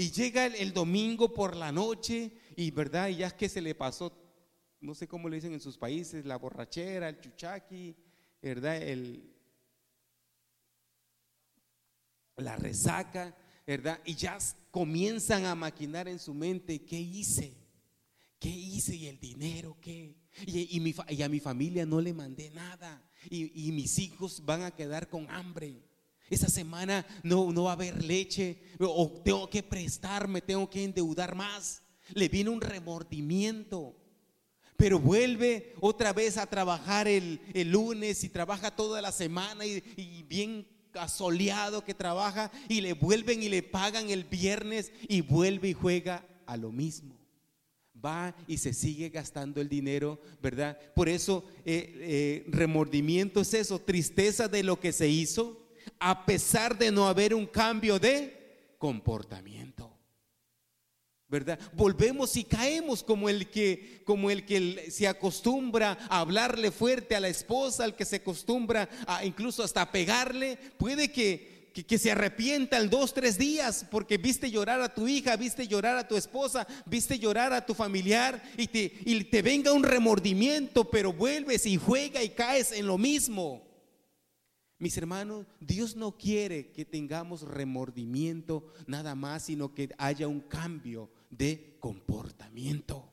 Y 0.00 0.10
llega 0.12 0.46
el, 0.46 0.72
domingo 0.72 1.34
por 1.34 1.54
la 1.54 1.72
noche 1.72 2.32
y 2.56 2.70
verdad, 2.70 3.08
y 3.08 3.16
ya 3.16 3.30
que 3.30 3.48
se 3.48 3.60
le 3.60 3.74
pasó, 3.74 4.12
no 4.80 4.94
sé 4.94 5.06
cómo 5.06 5.28
le 5.28 5.36
dicen 5.36 5.52
en 5.52 5.60
sus 5.60 5.76
países, 5.76 6.24
la 6.24 6.36
borrachera, 6.36 7.08
el 7.08 7.20
chuchaqui, 7.20 7.96
verdad, 8.42 8.76
el, 8.82 9.34
la 12.36 12.56
resaca, 12.56 13.36
verdad, 13.66 14.00
y 14.04 14.14
ya 14.14 14.38
comienzan 14.70 15.44
a 15.44 15.54
maquinar 15.54 16.08
en 16.08 16.18
su 16.18 16.34
mente, 16.34 16.84
¿qué 16.84 16.98
hice? 16.98 17.56
¿Qué 18.38 18.48
hice? 18.48 18.96
¿Y 18.96 19.06
el 19.06 19.20
dinero 19.20 19.76
qué? 19.80 20.16
Y, 20.46 21.22
a 21.22 21.28
mi 21.28 21.40
familia 21.40 21.84
no 21.84 22.00
le 22.00 22.14
mandé 22.14 22.50
nada. 22.50 23.06
Y, 23.28 23.68
y 23.68 23.72
mis 23.72 23.98
hijos 23.98 24.42
van 24.44 24.62
a 24.62 24.70
quedar 24.70 25.08
con 25.08 25.28
hambre. 25.28 25.82
Esa 26.30 26.48
semana 26.48 27.04
no, 27.24 27.52
no 27.52 27.64
va 27.64 27.70
a 27.70 27.74
haber 27.74 28.02
leche 28.02 28.62
o 28.78 29.20
tengo 29.24 29.50
que 29.50 29.64
prestarme, 29.64 30.40
tengo 30.40 30.70
que 30.70 30.84
endeudar 30.84 31.34
más. 31.34 31.82
Le 32.14 32.28
viene 32.28 32.50
un 32.50 32.60
remordimiento. 32.60 33.96
Pero 34.76 34.98
vuelve 34.98 35.74
otra 35.80 36.12
vez 36.12 36.38
a 36.38 36.46
trabajar 36.46 37.06
el, 37.06 37.40
lunes 37.66 38.24
y 38.24 38.30
trabaja 38.30 38.74
toda 38.74 39.02
la 39.02 39.12
semana 39.12 39.66
y, 39.66 39.82
y 39.96 40.22
bien 40.22 40.66
asoleado 40.94 41.84
que 41.84 41.94
trabaja 41.94 42.50
y 42.68 42.80
le 42.80 42.94
vuelven 42.94 43.42
y 43.42 43.48
le 43.48 43.62
pagan 43.62 44.08
el 44.08 44.24
viernes 44.24 44.90
y 45.06 45.20
vuelve 45.20 45.68
y 45.68 45.74
juega 45.74 46.26
a 46.46 46.56
lo 46.56 46.72
mismo 46.72 47.20
va 48.04 48.34
y 48.46 48.58
se 48.58 48.72
sigue 48.72 49.10
gastando 49.10 49.60
el 49.60 49.68
dinero, 49.68 50.20
¿verdad? 50.42 50.78
Por 50.94 51.08
eso 51.08 51.44
eh, 51.64 51.94
eh, 52.00 52.44
remordimiento 52.48 53.40
es 53.40 53.54
eso, 53.54 53.78
tristeza 53.78 54.48
de 54.48 54.62
lo 54.62 54.80
que 54.80 54.92
se 54.92 55.08
hizo, 55.08 55.68
a 55.98 56.24
pesar 56.24 56.78
de 56.78 56.90
no 56.90 57.06
haber 57.06 57.34
un 57.34 57.46
cambio 57.46 57.98
de 57.98 58.74
comportamiento. 58.78 59.89
¿Verdad? 61.30 61.60
Volvemos 61.74 62.36
y 62.36 62.42
caemos 62.42 63.04
como 63.04 63.28
el 63.28 63.48
que 63.48 64.02
como 64.04 64.30
el 64.30 64.44
que 64.44 64.90
se 64.90 65.06
acostumbra 65.06 65.96
a 66.08 66.18
hablarle 66.18 66.72
fuerte 66.72 67.14
a 67.14 67.20
la 67.20 67.28
esposa, 67.28 67.84
al 67.84 67.94
que 67.94 68.04
se 68.04 68.16
acostumbra 68.16 68.88
a 69.06 69.24
incluso 69.24 69.62
hasta 69.62 69.92
pegarle, 69.92 70.58
puede 70.76 71.12
que, 71.12 71.70
que, 71.72 71.98
se 71.98 72.10
arrepienta 72.10 72.78
en 72.78 72.90
dos, 72.90 73.14
tres 73.14 73.38
días 73.38 73.86
porque 73.88 74.18
viste 74.18 74.50
llorar 74.50 74.80
a 74.80 74.92
tu 74.92 75.06
hija, 75.06 75.36
viste 75.36 75.68
llorar 75.68 75.96
a 75.96 76.08
tu 76.08 76.16
esposa, 76.16 76.66
viste 76.84 77.20
llorar 77.20 77.52
a 77.52 77.64
tu 77.64 77.74
familiar 77.74 78.42
y 78.56 78.66
te, 78.66 78.92
y 79.04 79.22
te 79.22 79.40
venga 79.40 79.72
un 79.72 79.84
remordimiento, 79.84 80.90
pero 80.90 81.12
vuelves 81.12 81.64
y 81.64 81.76
juega 81.76 82.24
y 82.24 82.30
caes 82.30 82.72
en 82.72 82.88
lo 82.88 82.98
mismo. 82.98 83.70
Mis 84.80 84.96
hermanos, 84.96 85.46
Dios 85.60 85.94
no 85.94 86.16
quiere 86.16 86.72
que 86.72 86.86
tengamos 86.86 87.42
remordimiento 87.42 88.66
nada 88.86 89.14
más, 89.14 89.44
sino 89.44 89.74
que 89.74 89.90
haya 89.98 90.26
un 90.26 90.40
cambio 90.40 91.10
de 91.30 91.76
comportamiento. 91.80 93.08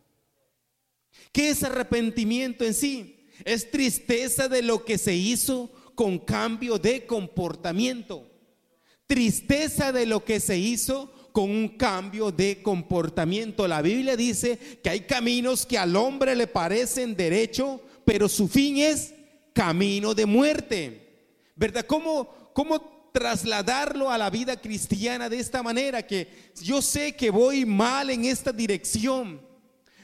¿Qué 1.32 1.50
es 1.50 1.64
arrepentimiento 1.64 2.66
en 2.66 2.74
sí? 2.74 3.30
Es 3.46 3.70
tristeza 3.70 4.48
de 4.50 4.62
lo 4.62 4.84
que 4.84 4.98
se 4.98 5.16
hizo 5.16 5.72
con 5.96 6.20
cambio 6.20 6.78
de 6.78 7.06
comportamiento. 7.06 8.30
Tristeza 9.06 9.92
de 9.92 10.06
lo 10.06 10.26
que 10.26 10.40
se 10.40 10.58
hizo 10.58 11.30
con 11.32 11.50
un 11.52 11.70
cambio 11.70 12.32
de 12.32 12.62
comportamiento. 12.62 13.68
La 13.68 13.82
Biblia 13.82 14.18
dice 14.18 14.58
que 14.84 14.90
hay 14.90 15.02
caminos 15.02 15.66
que 15.66 15.78
al 15.78 15.96
hombre 15.96 16.36
le 16.36 16.48
parecen 16.48 17.16
derecho, 17.16 17.80
pero 18.04 18.28
su 18.28 18.48
fin 18.48 18.78
es 18.78 19.14
camino 19.54 20.14
de 20.16 20.26
muerte. 20.26 21.08
¿Verdad? 21.56 21.86
¿Cómo, 21.86 22.52
cómo 22.54 22.97
trasladarlo 23.18 24.12
a 24.12 24.18
la 24.18 24.30
vida 24.30 24.62
cristiana 24.62 25.28
de 25.28 25.40
esta 25.40 25.64
manera? 25.64 26.06
Que 26.06 26.52
yo 26.62 26.82
sé 26.82 27.16
que 27.16 27.32
voy 27.32 27.66
mal 27.66 28.12
en 28.12 28.26
esta 28.26 28.52
dirección, 28.52 29.42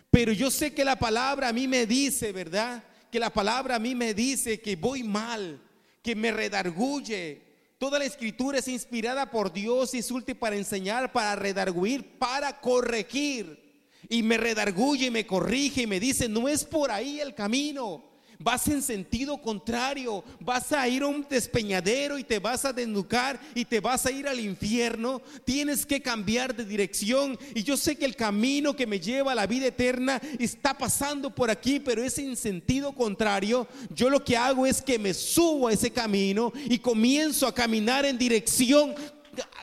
pero 0.10 0.32
yo 0.32 0.50
sé 0.50 0.74
que 0.74 0.84
la 0.84 0.98
palabra 0.98 1.50
a 1.50 1.54
mí 1.54 1.68
me 1.68 1.86
dice, 1.86 2.32
¿verdad? 2.32 2.84
Que 3.12 3.20
la 3.20 3.32
palabra 3.32 3.76
a 3.76 3.80
mí 3.80 3.94
me 3.94 4.16
dice 4.16 4.60
que 4.60 4.76
voy 4.76 5.04
mal, 5.04 5.62
que 6.02 6.16
me 6.16 6.32
redarguye, 6.32 7.42
Toda 7.78 8.00
la 8.00 8.06
escritura 8.06 8.60
es 8.60 8.70
inspirada 8.70 9.30
por 9.30 9.52
Dios 9.52 9.94
y 9.94 9.98
es 9.98 10.10
útil 10.10 10.38
para 10.38 10.56
enseñar, 10.56 11.12
para 11.12 11.36
redarguir, 11.36 12.18
para 12.18 12.62
corregir. 12.62 13.62
Y 14.08 14.24
me 14.24 14.38
redarguye 14.38 15.08
y 15.08 15.12
me 15.12 15.28
corrige 15.28 15.82
y 15.82 15.88
me 15.88 16.00
dice, 16.00 16.30
no 16.30 16.48
es 16.48 16.64
por 16.64 16.92
ahí 16.92 17.20
el 17.20 17.36
camino 17.36 18.13
vas 18.44 18.68
en 18.68 18.82
sentido 18.82 19.42
contrario, 19.42 20.24
vas 20.40 20.72
a 20.74 20.88
ir 20.88 21.04
a 21.04 21.08
un 21.08 21.26
despeñadero 21.30 22.18
y 22.18 22.24
te 22.24 22.40
vas 22.40 22.66
a 22.66 22.74
desnucar 22.74 23.40
y 23.56 23.66
te 23.66 23.80
vas 23.80 24.06
a 24.06 24.12
ir 24.12 24.28
al 24.28 24.40
infierno, 24.40 25.22
tienes 25.46 25.86
que 25.86 26.02
cambiar 26.02 26.56
de 26.56 26.66
dirección. 26.66 27.38
Y 27.56 27.64
yo 27.64 27.78
sé 27.78 27.96
que 27.96 28.06
el 28.06 28.16
camino 28.16 28.76
que 28.76 28.88
me 28.88 29.00
lleva 29.00 29.32
a 29.32 29.36
la 29.36 29.48
vida 29.48 29.68
eterna 29.68 30.22
está 30.40 30.78
pasando 30.78 31.34
por 31.34 31.50
aquí, 31.50 31.80
pero 31.80 32.04
es 32.04 32.18
en 32.18 32.36
sentido 32.36 32.94
contrario, 32.94 33.68
yo 33.90 34.10
lo 34.10 34.24
que 34.24 34.36
hago 34.36 34.66
es 34.66 34.82
que 34.82 35.00
me 35.00 35.14
subo 35.14 35.68
a 35.68 35.74
ese 35.74 35.92
camino 35.92 36.52
y 36.66 36.80
comienzo 36.80 37.48
a 37.48 37.56
caminar 37.56 38.06
en 38.06 38.18
dirección 38.18 38.94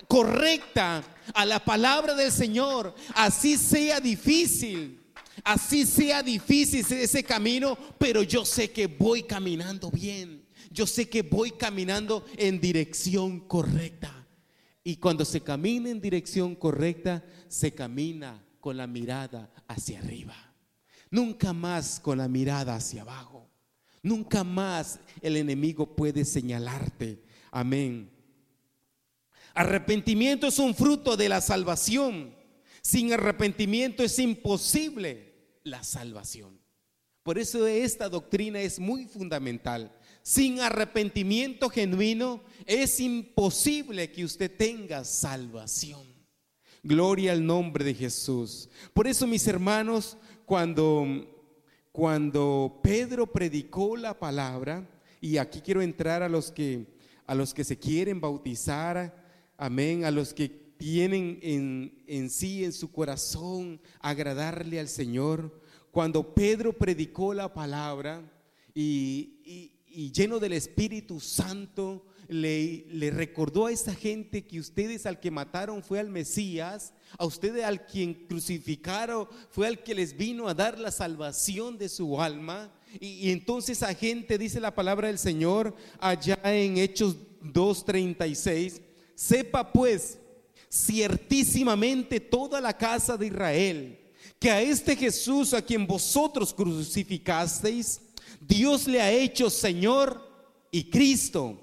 correcta 0.08 1.04
a 1.34 1.44
la 1.44 1.64
palabra 1.64 2.14
del 2.14 2.32
Señor, 2.32 2.94
así 3.14 3.56
sea 3.56 4.00
difícil. 4.00 4.99
Así 5.44 5.86
sea 5.86 6.22
difícil 6.22 6.84
ese 6.90 7.22
camino, 7.24 7.76
pero 7.98 8.22
yo 8.22 8.44
sé 8.44 8.70
que 8.70 8.86
voy 8.86 9.22
caminando 9.22 9.90
bien. 9.90 10.46
Yo 10.70 10.86
sé 10.86 11.08
que 11.08 11.22
voy 11.22 11.50
caminando 11.52 12.24
en 12.36 12.60
dirección 12.60 13.40
correcta. 13.40 14.26
Y 14.84 14.96
cuando 14.96 15.24
se 15.24 15.40
camina 15.40 15.90
en 15.90 16.00
dirección 16.00 16.54
correcta, 16.54 17.24
se 17.48 17.72
camina 17.72 18.42
con 18.60 18.76
la 18.76 18.86
mirada 18.86 19.50
hacia 19.66 19.98
arriba. 19.98 20.36
Nunca 21.10 21.52
más 21.52 21.98
con 21.98 22.18
la 22.18 22.28
mirada 22.28 22.76
hacia 22.76 23.02
abajo. 23.02 23.48
Nunca 24.02 24.44
más 24.44 25.00
el 25.20 25.36
enemigo 25.36 25.94
puede 25.96 26.24
señalarte. 26.24 27.22
Amén. 27.50 28.10
Arrepentimiento 29.54 30.46
es 30.46 30.58
un 30.58 30.74
fruto 30.74 31.16
de 31.16 31.28
la 31.28 31.40
salvación. 31.40 32.34
Sin 32.80 33.12
arrepentimiento 33.12 34.02
es 34.02 34.18
imposible 34.18 35.29
la 35.62 35.82
salvación. 35.82 36.58
Por 37.22 37.38
eso 37.38 37.66
esta 37.66 38.08
doctrina 38.08 38.60
es 38.60 38.78
muy 38.78 39.06
fundamental. 39.06 39.92
Sin 40.22 40.60
arrepentimiento 40.60 41.68
genuino 41.68 42.42
es 42.66 43.00
imposible 43.00 44.10
que 44.10 44.24
usted 44.24 44.54
tenga 44.56 45.04
salvación. 45.04 46.02
Gloria 46.82 47.32
al 47.32 47.44
nombre 47.44 47.84
de 47.84 47.94
Jesús. 47.94 48.68
Por 48.94 49.06
eso, 49.06 49.26
mis 49.26 49.46
hermanos, 49.46 50.16
cuando, 50.46 51.06
cuando 51.92 52.80
Pedro 52.82 53.30
predicó 53.30 53.96
la 53.96 54.18
palabra, 54.18 54.88
y 55.20 55.36
aquí 55.36 55.60
quiero 55.60 55.82
entrar 55.82 56.22
a 56.22 56.28
los 56.28 56.50
que, 56.50 56.86
a 57.26 57.34
los 57.34 57.52
que 57.52 57.64
se 57.64 57.78
quieren 57.78 58.20
bautizar, 58.20 59.14
amén, 59.58 60.04
a 60.06 60.10
los 60.10 60.32
que 60.32 60.69
tienen 60.80 61.38
en, 62.06 62.30
sí, 62.30 62.64
en 62.64 62.72
su 62.72 62.90
corazón, 62.90 63.82
agradarle 64.00 64.80
al 64.80 64.88
Señor. 64.88 65.60
Cuando 65.90 66.34
Pedro 66.34 66.72
predicó 66.72 67.34
la 67.34 67.52
palabra 67.52 68.22
y, 68.74 69.74
lleno 70.14 70.38
del 70.38 70.54
Espíritu 70.54 71.20
Santo, 71.20 72.06
le, 72.28 72.86
le, 72.88 73.10
recordó 73.10 73.66
a 73.66 73.72
esa 73.72 73.94
gente 73.94 74.46
que 74.46 74.58
ustedes 74.58 75.04
al 75.04 75.20
que 75.20 75.30
mataron 75.30 75.82
fue 75.82 76.00
al 76.00 76.08
Mesías, 76.08 76.94
a 77.18 77.26
ustedes 77.26 77.62
al 77.62 77.84
quien 77.84 78.14
crucificaron 78.14 79.28
fue 79.50 79.66
al 79.66 79.82
que 79.82 79.94
les 79.94 80.16
vino 80.16 80.48
a 80.48 80.54
dar 80.54 80.78
la 80.78 80.92
salvación 80.92 81.76
de 81.76 81.90
su 81.90 82.22
alma. 82.22 82.72
Y, 82.98 83.28
y 83.28 83.32
entonces 83.32 83.82
a 83.82 83.92
gente, 83.92 84.38
dice 84.38 84.60
la 84.60 84.74
palabra 84.74 85.08
del 85.08 85.18
Señor, 85.18 85.76
allá 85.98 86.40
en 86.44 86.78
Hechos 86.78 87.16
2.36, 87.42 88.80
sepa 89.14 89.70
pues 89.74 90.19
ciertísimamente 90.70 92.20
toda 92.20 92.60
la 92.60 92.76
casa 92.76 93.16
de 93.16 93.26
Israel, 93.26 93.98
que 94.38 94.50
a 94.50 94.62
este 94.62 94.96
Jesús 94.96 95.52
a 95.52 95.60
quien 95.60 95.86
vosotros 95.86 96.54
crucificasteis, 96.54 98.00
Dios 98.40 98.86
le 98.86 99.02
ha 99.02 99.10
hecho 99.10 99.50
Señor 99.50 100.22
y 100.70 100.84
Cristo. 100.84 101.60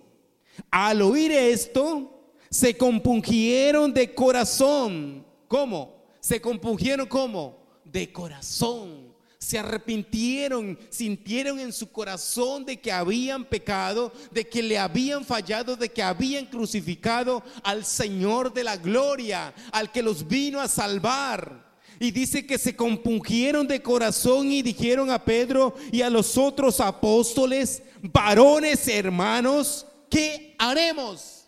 Al 0.70 1.02
oír 1.02 1.32
esto, 1.32 2.32
se 2.50 2.76
compungieron 2.76 3.93
de 3.93 4.13
corazón. 4.13 5.26
¿Cómo? 5.48 6.04
Se 6.20 6.41
compungieron 6.41 7.08
como? 7.08 7.58
De 7.86 8.12
corazón 8.12 9.07
se 9.47 9.57
arrepintieron, 9.57 10.77
sintieron 10.89 11.57
en 11.57 11.71
su 11.71 11.89
corazón 11.89 12.65
de 12.65 12.81
que 12.81 12.91
habían 12.91 13.45
pecado, 13.45 14.12
de 14.29 14.45
que 14.45 14.62
le 14.62 14.77
habían 14.77 15.23
fallado, 15.23 15.77
de 15.77 15.88
que 15.88 16.03
habían 16.03 16.47
crucificado 16.47 17.41
al 17.63 17.86
Señor 17.86 18.53
de 18.53 18.65
la 18.65 18.75
gloria, 18.75 19.53
al 19.71 19.89
que 19.89 20.03
los 20.03 20.27
vino 20.27 20.60
a 20.60 20.67
salvar. 20.67 21.65
Y 21.97 22.12
dice 22.12 22.45
que 22.45 22.57
se 22.57 22.75
compungieron 22.75 23.65
de 23.65 23.81
corazón 23.81 24.51
y 24.51 24.62
dijeron 24.62 25.12
a 25.12 25.23
Pedro 25.23 25.75
y 25.93 26.01
a 26.01 26.10
los 26.10 26.38
otros 26.38 26.81
apóstoles, 26.81 27.81
varones 28.01 28.86
hermanos, 28.89 29.86
¿qué 30.10 30.55
haremos? 30.60 31.45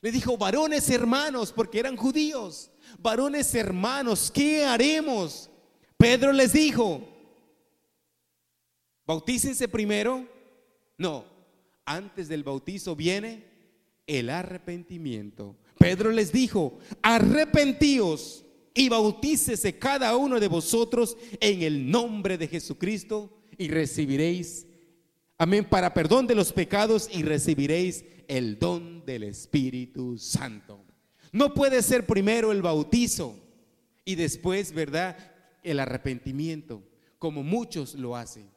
Le 0.00 0.10
dijo, 0.10 0.36
varones 0.36 0.90
hermanos, 0.90 1.52
porque 1.52 1.78
eran 1.78 1.96
judíos, 1.96 2.72
varones 2.98 3.54
hermanos, 3.54 4.32
¿qué 4.34 4.64
haremos? 4.64 5.48
Pedro 5.96 6.32
les 6.32 6.54
dijo, 6.54 7.06
Bautícense 9.10 9.66
primero. 9.66 10.24
No, 10.96 11.24
antes 11.84 12.28
del 12.28 12.44
bautizo 12.44 12.94
viene 12.94 13.42
el 14.06 14.30
arrepentimiento. 14.30 15.56
Pedro 15.76 16.12
les 16.12 16.30
dijo, 16.30 16.78
arrepentíos 17.02 18.44
y 18.72 18.88
bautícese 18.88 19.76
cada 19.80 20.16
uno 20.16 20.38
de 20.38 20.46
vosotros 20.46 21.16
en 21.40 21.62
el 21.62 21.90
nombre 21.90 22.38
de 22.38 22.46
Jesucristo 22.46 23.36
y 23.58 23.66
recibiréis, 23.66 24.68
amén, 25.38 25.64
para 25.68 25.92
perdón 25.92 26.28
de 26.28 26.36
los 26.36 26.52
pecados 26.52 27.08
y 27.12 27.24
recibiréis 27.24 28.04
el 28.28 28.60
don 28.60 29.04
del 29.04 29.24
Espíritu 29.24 30.18
Santo. 30.18 30.84
No 31.32 31.52
puede 31.52 31.82
ser 31.82 32.06
primero 32.06 32.52
el 32.52 32.62
bautizo 32.62 33.36
y 34.04 34.14
después, 34.14 34.72
¿verdad? 34.72 35.16
El 35.64 35.80
arrepentimiento, 35.80 36.84
como 37.18 37.42
muchos 37.42 37.96
lo 37.96 38.14
hacen. 38.14 38.48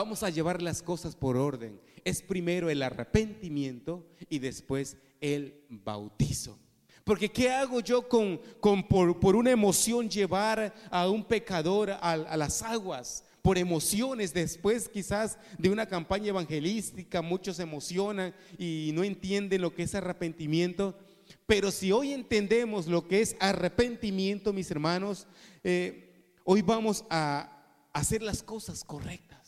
Vamos 0.00 0.22
a 0.22 0.30
llevar 0.30 0.62
las 0.62 0.80
cosas 0.80 1.16
por 1.16 1.36
orden. 1.36 1.80
Es 2.04 2.22
primero 2.22 2.70
el 2.70 2.84
arrepentimiento 2.84 4.06
y 4.30 4.38
después 4.38 4.96
el 5.20 5.60
bautizo. 5.68 6.56
Porque 7.02 7.28
¿qué 7.28 7.50
hago 7.50 7.80
yo 7.80 8.08
con, 8.08 8.40
por, 8.88 9.34
una 9.34 9.50
emoción 9.50 10.08
llevar 10.08 10.72
a 10.92 11.08
un 11.10 11.24
pecador 11.24 11.90
a, 12.00 12.36
las 12.36 12.62
aguas? 12.62 13.24
Por 13.42 13.58
emociones, 13.58 14.32
después 14.32 14.88
quizás 14.88 15.36
de 15.58 15.68
una 15.68 15.86
campaña 15.86 16.28
evangelística, 16.28 17.20
muchos 17.20 17.56
se 17.56 17.64
emocionan 17.64 18.32
y 18.56 18.92
no 18.94 19.02
entienden 19.02 19.62
lo 19.62 19.74
que 19.74 19.82
es 19.82 19.96
arrepentimiento. 19.96 20.96
Pero 21.44 21.72
si 21.72 21.90
hoy 21.90 22.12
entendemos 22.12 22.86
lo 22.86 23.08
que 23.08 23.20
es 23.20 23.34
arrepentimiento, 23.40 24.52
mis 24.52 24.70
hermanos, 24.70 25.26
eh, 25.64 26.36
hoy 26.44 26.62
vamos 26.62 27.04
a 27.10 27.64
hacer 27.92 28.22
las 28.22 28.44
cosas 28.44 28.84
correctas. 28.84 29.38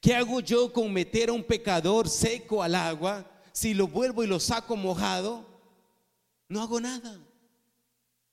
¿Qué 0.00 0.14
hago 0.14 0.40
yo 0.40 0.72
con 0.72 0.92
meter 0.92 1.30
a 1.30 1.32
un 1.32 1.42
pecador 1.42 2.08
seco 2.08 2.62
al 2.62 2.74
agua? 2.74 3.30
Si 3.52 3.74
lo 3.74 3.88
vuelvo 3.88 4.22
y 4.22 4.26
lo 4.26 4.38
saco 4.38 4.76
mojado, 4.76 5.46
no 6.48 6.62
hago 6.62 6.80
nada. 6.80 7.20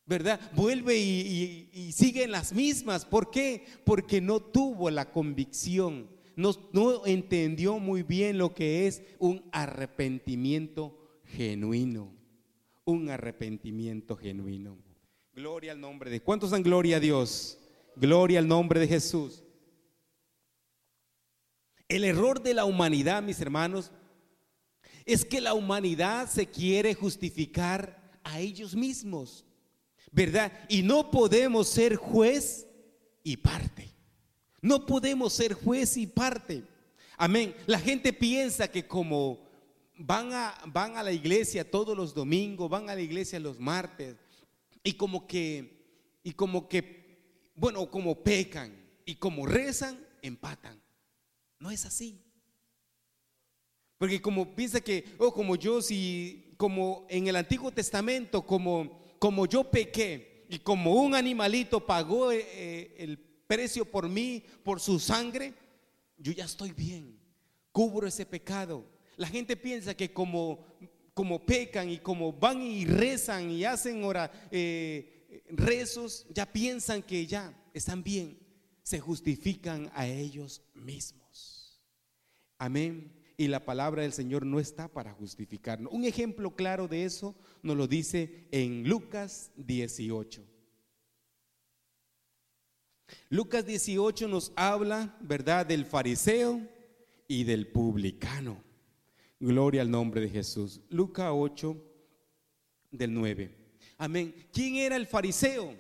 ¿Verdad? 0.05 0.39
Vuelve 0.53 0.97
y, 0.97 1.91
sigue 1.91 2.23
en 2.23 2.31
las 2.31 2.53
mismas. 2.53 3.05
¿Por 3.05 3.31
qué? 3.31 3.65
Porque 3.83 4.21
no 4.21 4.39
tuvo 4.39 4.89
la 4.91 5.11
convicción 5.11 6.15
no, 6.35 6.53
no 6.73 7.05
entendió 7.05 7.79
muy 7.79 8.03
bien 8.03 8.37
lo 8.37 8.53
que 8.53 8.87
es 8.87 9.01
un 9.19 9.43
arrepentimiento 9.51 11.19
genuino. 11.23 12.13
Un 12.83 13.09
arrepentimiento 13.09 14.15
genuino. 14.15 14.77
Gloria 15.33 15.71
al 15.71 15.79
nombre 15.79 16.11
de... 16.11 16.21
¿Cuántos 16.21 16.51
dan 16.51 16.63
gloria 16.63 16.97
a 16.97 16.99
Dios? 16.99 17.57
Gloria 17.95 18.39
al 18.39 18.47
nombre 18.47 18.79
de 18.79 18.87
Jesús. 18.87 19.43
El 21.87 22.03
error 22.03 22.41
de 22.41 22.53
la 22.53 22.65
humanidad, 22.65 23.21
mis 23.21 23.39
hermanos, 23.39 23.91
es 25.05 25.23
que 25.23 25.39
la 25.39 25.53
humanidad 25.53 26.29
se 26.29 26.47
quiere 26.47 26.95
justificar 26.95 28.19
a 28.23 28.39
ellos 28.39 28.75
mismos, 28.75 29.45
¿verdad? 30.11 30.51
Y 30.67 30.81
no 30.81 31.11
podemos 31.11 31.67
ser 31.67 31.95
juez 31.95 32.67
y 33.23 33.37
parte. 33.37 33.89
No 34.61 34.85
podemos 34.85 35.33
ser 35.33 35.53
juez 35.53 35.95
y 35.97 36.07
parte. 36.07 36.63
Amén. 37.17 37.55
La 37.67 37.79
gente 37.79 38.11
piensa 38.11 38.67
que 38.67 38.87
como 38.87 39.45
van 39.97 40.33
a, 40.33 40.55
van 40.65 40.97
a 40.97 41.03
la 41.03 41.11
iglesia 41.11 41.69
todos 41.69 41.95
los 41.95 42.13
domingos, 42.13 42.69
van 42.69 42.89
a 42.89 42.95
la 42.95 43.01
iglesia 43.01 43.39
los 43.39 43.59
martes, 43.59 44.15
y 44.83 44.93
como 44.93 45.27
que, 45.27 46.19
y 46.23 46.33
como 46.33 46.67
que, 46.67 47.51
bueno, 47.55 47.89
como 47.89 48.23
pecan 48.23 48.75
y 49.05 49.15
como 49.15 49.45
rezan, 49.45 49.99
empatan. 50.21 50.81
No 51.65 51.71
es 51.71 51.83
así. 51.83 52.21
Porque 53.97 54.21
como 54.21 54.53
piensa 54.53 54.79
que, 54.79 55.03
oh, 55.17 55.33
como 55.33 55.55
yo, 55.55 55.81
si, 55.81 56.53
como 56.57 57.07
en 57.09 57.25
el 57.25 57.35
Antiguo 57.35 57.71
Testamento, 57.71 58.45
como, 58.45 59.15
como 59.17 59.47
yo 59.47 59.63
pequé 59.71 60.45
y 60.47 60.59
como 60.59 60.93
un 60.93 61.15
animalito 61.15 61.83
pagó 61.83 62.31
eh, 62.31 62.45
eh, 62.51 62.95
el 62.99 63.17
precio 63.17 63.83
por 63.83 64.07
mí, 64.07 64.43
por 64.63 64.79
su 64.79 64.99
sangre, 64.99 65.55
yo 66.19 66.31
ya 66.33 66.45
estoy 66.45 66.71
bien, 66.71 67.19
cubro 67.71 68.07
ese 68.07 68.27
pecado. 68.27 68.85
La 69.15 69.25
gente 69.25 69.57
piensa 69.57 69.95
que 69.95 70.13
como, 70.13 70.63
como 71.15 71.43
pecan 71.43 71.89
y 71.89 71.97
como 71.97 72.31
van 72.31 72.61
y 72.61 72.85
rezan 72.85 73.49
y 73.49 73.65
hacen 73.65 74.03
eh, 74.51 75.43
rezos, 75.49 76.27
ya 76.29 76.45
piensan 76.45 77.01
que 77.01 77.25
ya 77.25 77.51
están 77.73 78.03
bien, 78.03 78.37
se 78.83 78.99
justifican 78.99 79.89
a 79.95 80.05
ellos 80.05 80.61
mismos. 80.75 81.24
Amén 82.57 83.15
y 83.37 83.47
la 83.47 83.65
palabra 83.65 84.03
del 84.03 84.13
Señor 84.13 84.45
no 84.45 84.59
está 84.59 84.87
para 84.87 85.13
justificarnos. 85.13 85.91
Un 85.91 86.05
ejemplo 86.05 86.55
claro 86.55 86.87
de 86.87 87.03
eso 87.03 87.35
nos 87.61 87.75
lo 87.75 87.87
dice 87.87 88.47
en 88.51 88.87
Lucas 88.87 89.51
18. 89.57 90.43
Lucas 93.29 93.65
18 93.65 94.27
nos 94.27 94.51
habla, 94.55 95.17
¿verdad?, 95.21 95.65
del 95.65 95.85
fariseo 95.85 96.61
y 97.27 97.43
del 97.43 97.67
publicano. 97.67 98.63
Gloria 99.39 99.81
al 99.81 99.91
nombre 99.91 100.21
de 100.21 100.29
Jesús. 100.29 100.81
Lucas 100.89 101.29
8 101.31 101.77
del 102.91 103.13
9. 103.13 103.51
Amén. 103.97 104.33
¿Quién 104.51 104.77
era 104.77 104.95
el 104.95 105.07
fariseo? 105.07 105.75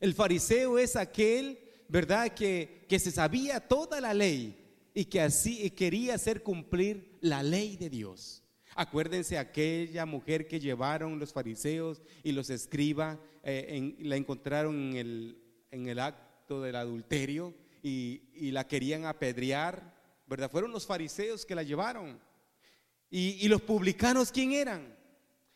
El 0.00 0.14
fariseo 0.14 0.78
es 0.78 0.96
aquel, 0.96 1.58
¿verdad?, 1.88 2.34
que, 2.34 2.84
que 2.88 2.98
se 2.98 3.10
sabía 3.10 3.66
toda 3.66 4.00
la 4.00 4.12
ley 4.12 4.67
y 4.98 5.04
que 5.04 5.20
así 5.20 5.70
quería 5.70 6.16
hacer 6.16 6.42
cumplir 6.42 7.18
la 7.20 7.40
ley 7.44 7.76
de 7.76 7.88
Dios. 7.88 8.42
Acuérdense 8.74 9.38
aquella 9.38 10.04
mujer 10.06 10.48
que 10.48 10.58
llevaron 10.58 11.20
los 11.20 11.32
fariseos 11.32 12.02
y 12.24 12.32
los 12.32 12.50
escribas, 12.50 13.16
eh, 13.44 13.94
la 14.00 14.16
encontraron 14.16 14.74
en 14.74 14.96
el, 14.96 15.38
en 15.70 15.86
el, 15.86 16.00
acto 16.00 16.62
del 16.62 16.74
adulterio 16.74 17.54
y, 17.80 18.22
y, 18.34 18.50
la 18.50 18.66
querían 18.66 19.04
apedrear, 19.04 19.94
¿verdad? 20.26 20.50
Fueron 20.50 20.72
los 20.72 20.84
fariseos 20.84 21.46
que 21.46 21.54
la 21.54 21.62
llevaron. 21.62 22.18
Y, 23.08 23.38
y 23.38 23.46
los 23.46 23.62
publicanos, 23.62 24.32
¿quién 24.32 24.50
eran? 24.50 24.98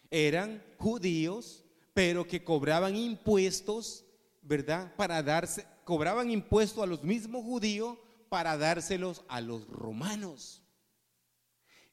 Eran 0.09 0.63
judíos, 0.79 1.65
pero 1.93 2.29
que 2.29 2.45
cobraban 2.45 2.95
impuestos, 2.95 4.05
¿verdad? 4.41 4.95
Para 4.95 5.21
darse, 5.21 5.67
cobraban 5.83 6.31
impuestos 6.31 6.85
a 6.85 6.87
los 6.87 7.03
mismos 7.03 7.43
judíos 7.43 7.99
para 8.33 8.57
dárselos 8.57 9.23
a 9.29 9.43
los 9.43 9.69
romanos. 9.69 10.63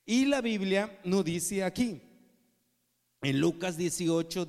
Y 0.05 0.23
la 0.23 0.39
Biblia 0.39 0.97
nos 1.03 1.25
dice 1.25 1.65
aquí, 1.65 2.01
en 3.21 3.41
Lucas 3.41 3.75
18, 3.75 4.47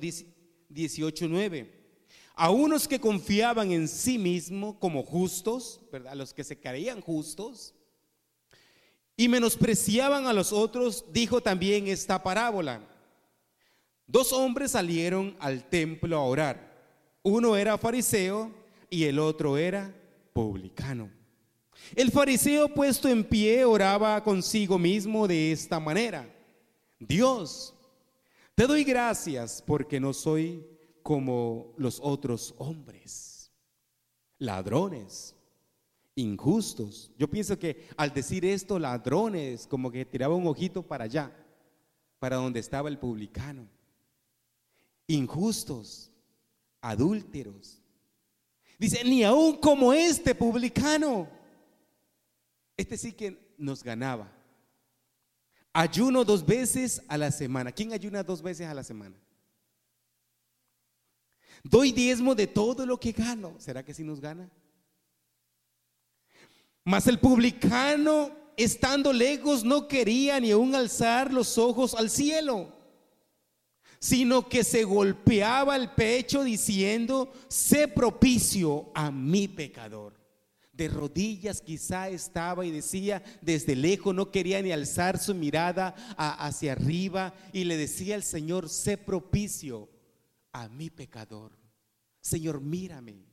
18, 0.69 1.27
9, 1.27 1.99
a 2.33 2.49
unos 2.49 2.87
que 2.87 3.01
confiaban 3.01 3.73
en 3.73 3.89
sí 3.89 4.17
mismos 4.17 4.77
como 4.77 5.03
justos, 5.03 5.81
¿verdad? 5.91 6.13
Los 6.13 6.33
que 6.33 6.45
se 6.45 6.57
creían 6.57 7.01
justos, 7.01 7.75
y 9.17 9.27
menospreciaban 9.27 10.27
a 10.27 10.33
los 10.33 10.53
otros, 10.53 11.03
dijo 11.11 11.41
también 11.41 11.89
esta 11.89 12.23
parábola. 12.23 12.87
Dos 14.07 14.31
hombres 14.31 14.71
salieron 14.71 15.35
al 15.41 15.67
templo 15.67 16.15
a 16.15 16.23
orar. 16.23 16.73
Uno 17.21 17.57
era 17.57 17.77
fariseo 17.77 18.49
y 18.89 19.03
el 19.03 19.19
otro 19.19 19.57
era 19.57 19.93
publicano. 20.31 21.19
El 21.95 22.11
fariseo 22.11 22.73
puesto 22.73 23.07
en 23.07 23.23
pie 23.23 23.65
oraba 23.65 24.23
consigo 24.23 24.77
mismo 24.77 25.27
de 25.27 25.51
esta 25.51 25.79
manera. 25.79 26.27
Dios, 26.99 27.73
te 28.55 28.67
doy 28.67 28.83
gracias 28.83 29.61
porque 29.65 29.99
no 29.99 30.13
soy 30.13 30.65
como 31.03 31.73
los 31.77 31.99
otros 32.01 32.53
hombres, 32.57 33.51
ladrones, 34.37 35.35
injustos. 36.15 37.11
Yo 37.17 37.29
pienso 37.29 37.57
que 37.57 37.87
al 37.97 38.13
decir 38.13 38.45
esto, 38.45 38.79
ladrones, 38.79 39.67
como 39.67 39.91
que 39.91 40.05
tiraba 40.05 40.35
un 40.35 40.47
ojito 40.47 40.83
para 40.83 41.05
allá, 41.05 41.35
para 42.19 42.35
donde 42.35 42.59
estaba 42.59 42.89
el 42.89 42.99
publicano. 42.99 43.67
Injustos, 45.07 46.11
adúlteros. 46.79 47.81
Dice, 48.77 49.03
ni 49.03 49.23
aún 49.23 49.57
como 49.57 49.93
este 49.93 50.33
publicano. 50.35 51.27
Este 52.81 52.97
sí 52.97 53.11
que 53.11 53.53
nos 53.59 53.83
ganaba. 53.83 54.27
Ayuno 55.71 56.25
dos 56.25 56.43
veces 56.43 57.03
a 57.07 57.15
la 57.15 57.29
semana. 57.29 57.71
¿Quién 57.71 57.93
ayuna 57.93 58.23
dos 58.23 58.41
veces 58.41 58.65
a 58.65 58.73
la 58.73 58.83
semana? 58.83 59.15
Doy 61.63 61.91
diezmo 61.91 62.33
de 62.33 62.47
todo 62.47 62.83
lo 62.87 62.99
que 62.99 63.11
gano. 63.11 63.53
¿Será 63.59 63.85
que 63.85 63.93
sí 63.93 64.03
nos 64.03 64.19
gana? 64.19 64.49
Mas 66.83 67.05
el 67.05 67.19
publicano, 67.19 68.31
estando 68.57 69.13
lejos, 69.13 69.63
no 69.63 69.87
quería 69.87 70.39
ni 70.39 70.49
aún 70.49 70.73
alzar 70.73 71.31
los 71.31 71.59
ojos 71.59 71.93
al 71.93 72.09
cielo, 72.09 72.75
sino 73.99 74.49
que 74.49 74.63
se 74.63 74.85
golpeaba 74.85 75.75
el 75.75 75.91
pecho 75.91 76.43
diciendo, 76.43 77.31
sé 77.47 77.87
propicio 77.87 78.91
a 78.95 79.11
mi 79.11 79.47
pecador 79.47 80.20
de 80.81 80.87
rodillas 80.87 81.61
quizá 81.61 82.09
estaba 82.09 82.65
y 82.65 82.71
decía 82.71 83.23
desde 83.41 83.75
lejos, 83.75 84.15
no 84.15 84.31
quería 84.31 84.61
ni 84.61 84.71
alzar 84.71 85.19
su 85.19 85.35
mirada 85.35 85.95
hacia 86.17 86.71
arriba 86.71 87.33
y 87.53 87.65
le 87.65 87.77
decía 87.77 88.15
al 88.15 88.23
Señor, 88.23 88.67
sé 88.67 88.97
propicio 88.97 89.89
a 90.51 90.67
mi 90.67 90.89
pecador. 90.89 91.51
Señor, 92.19 92.61
mírame, 92.61 93.25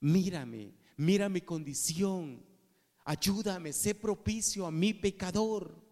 mírame, 0.00 0.74
mira 0.96 1.28
mi 1.28 1.42
condición, 1.42 2.42
ayúdame, 3.04 3.72
sé 3.72 3.94
propicio 3.94 4.66
a 4.66 4.70
mi 4.70 4.94
pecador. 4.94 5.82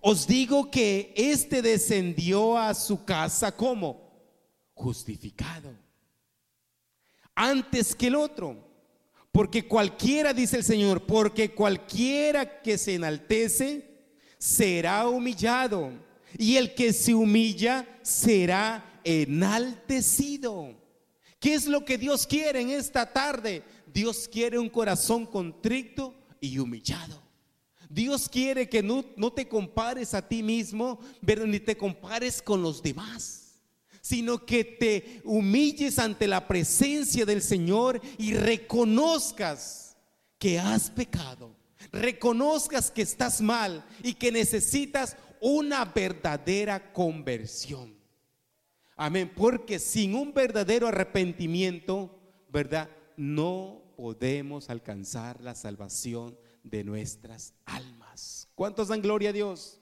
Os 0.00 0.26
digo 0.26 0.70
que 0.70 1.12
éste 1.16 1.60
descendió 1.60 2.56
a 2.56 2.72
su 2.74 3.04
casa 3.04 3.56
como 3.56 4.12
justificado 4.74 5.83
antes 7.34 7.94
que 7.94 8.08
el 8.08 8.14
otro. 8.14 8.56
Porque 9.32 9.66
cualquiera, 9.66 10.32
dice 10.32 10.58
el 10.58 10.64
Señor, 10.64 11.06
porque 11.06 11.54
cualquiera 11.54 12.62
que 12.62 12.78
se 12.78 12.94
enaltece 12.94 13.90
será 14.38 15.08
humillado. 15.08 15.92
Y 16.38 16.56
el 16.56 16.74
que 16.74 16.92
se 16.92 17.14
humilla 17.14 17.86
será 18.02 19.00
enaltecido. 19.02 20.74
¿Qué 21.40 21.54
es 21.54 21.66
lo 21.66 21.84
que 21.84 21.98
Dios 21.98 22.26
quiere 22.26 22.60
en 22.60 22.70
esta 22.70 23.12
tarde? 23.12 23.62
Dios 23.92 24.28
quiere 24.28 24.58
un 24.58 24.68
corazón 24.68 25.26
contrito 25.26 26.14
y 26.40 26.58
humillado. 26.58 27.22
Dios 27.88 28.28
quiere 28.28 28.68
que 28.68 28.82
no, 28.82 29.04
no 29.16 29.32
te 29.32 29.46
compares 29.46 30.14
a 30.14 30.26
ti 30.26 30.42
mismo, 30.42 30.98
pero 31.24 31.46
ni 31.46 31.60
te 31.60 31.76
compares 31.76 32.40
con 32.40 32.62
los 32.62 32.82
demás 32.82 33.43
sino 34.04 34.44
que 34.44 34.64
te 34.64 35.22
humilles 35.24 35.98
ante 35.98 36.26
la 36.26 36.46
presencia 36.46 37.24
del 37.24 37.40
Señor 37.40 38.02
y 38.18 38.34
reconozcas 38.34 39.96
que 40.38 40.58
has 40.58 40.90
pecado, 40.90 41.56
reconozcas 41.90 42.90
que 42.90 43.00
estás 43.00 43.40
mal 43.40 43.82
y 44.02 44.12
que 44.12 44.30
necesitas 44.30 45.16
una 45.40 45.86
verdadera 45.86 46.92
conversión. 46.92 47.94
Amén, 48.94 49.32
porque 49.34 49.78
sin 49.78 50.14
un 50.14 50.34
verdadero 50.34 50.88
arrepentimiento, 50.88 52.20
¿verdad? 52.50 52.90
No 53.16 53.94
podemos 53.96 54.68
alcanzar 54.68 55.40
la 55.40 55.54
salvación 55.54 56.38
de 56.62 56.84
nuestras 56.84 57.54
almas. 57.64 58.50
¿Cuántos 58.54 58.88
dan 58.88 59.00
gloria 59.00 59.30
a 59.30 59.32
Dios? 59.32 59.80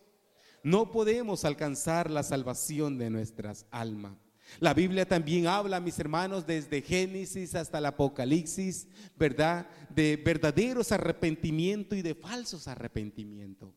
No 0.62 0.90
podemos 0.90 1.44
alcanzar 1.44 2.10
la 2.10 2.22
salvación 2.22 2.98
de 2.98 3.10
nuestras 3.10 3.66
almas. 3.70 4.16
La 4.60 4.74
Biblia 4.74 5.06
también 5.06 5.46
habla, 5.46 5.80
mis 5.80 5.98
hermanos, 5.98 6.46
desde 6.46 6.82
Génesis 6.82 7.54
hasta 7.54 7.78
el 7.78 7.86
Apocalipsis, 7.86 8.86
¿verdad? 9.16 9.66
De 9.88 10.16
verdaderos 10.16 10.92
arrepentimientos 10.92 11.98
y 11.98 12.02
de 12.02 12.14
falsos 12.14 12.68
arrepentimientos. 12.68 13.74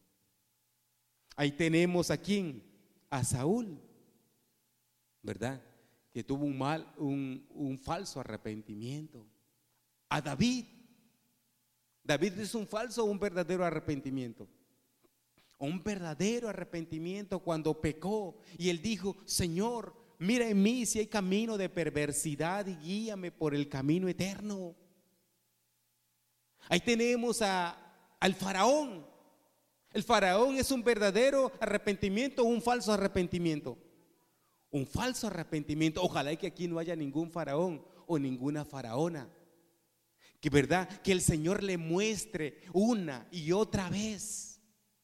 Ahí 1.36 1.52
tenemos 1.52 2.12
a 2.12 2.18
quién? 2.18 2.64
A 3.10 3.24
Saúl, 3.24 3.80
¿verdad? 5.22 5.62
Que 6.14 6.24
tuvo 6.24 6.46
un 6.46 6.58
mal, 6.58 6.92
un, 6.98 7.46
un 7.50 7.78
falso 7.78 8.20
arrepentimiento. 8.20 9.26
A 10.10 10.22
David. 10.22 10.66
David 12.04 12.40
es 12.40 12.54
un 12.54 12.68
falso 12.68 13.04
o 13.04 13.08
un 13.08 13.20
verdadero 13.20 13.66
arrepentimiento. 13.66 14.48
Un 15.58 15.84
verdadero 15.84 16.50
arrepentimiento 16.50 17.40
cuando 17.40 17.80
pecó 17.80 18.38
y 18.58 18.70
él 18.70 18.82
dijo, 18.82 19.16
Señor, 19.26 19.96
mira 20.20 20.48
en 20.48 20.62
mí 20.62 20.86
si 20.86 21.00
hay 21.00 21.08
camino 21.08 21.58
de 21.58 21.70
perversidad 21.70 22.68
y 22.68 22.76
guíame 22.76 23.32
por 23.32 23.56
el 23.56 23.70
camino 23.70 24.08
eterno. 24.08 24.76
Ahí 26.68 26.80
tenemos 26.80 27.42
a, 27.42 27.78
al 28.20 28.34
faraón. 28.36 29.06
El 29.94 30.04
faraón 30.04 30.56
es 30.58 30.72
un 30.72 30.84
verdadero 30.84 31.52
arrepentimiento 31.60 32.44
o 32.44 32.48
un 32.48 32.62
falso 32.62 32.92
arrepentimiento. 32.92 33.78
Un 34.72 34.86
falso 34.86 35.28
arrepentimiento. 35.28 36.04
Ojalá 36.04 36.36
que 36.36 36.48
aquí 36.48 36.68
no 36.68 36.80
haya 36.80 36.98
ningún 36.98 37.32
faraón 37.32 37.82
o 38.08 38.20
ninguna 38.20 38.66
faraona. 38.66 39.30
Que 40.42 40.50
verdad, 40.50 41.02
que 41.02 41.14
el 41.14 41.22
Señor 41.22 41.64
le 41.64 41.78
muestre 41.78 42.62
una 42.74 43.26
y 43.32 43.54
otra 43.54 43.90
vez 43.90 44.45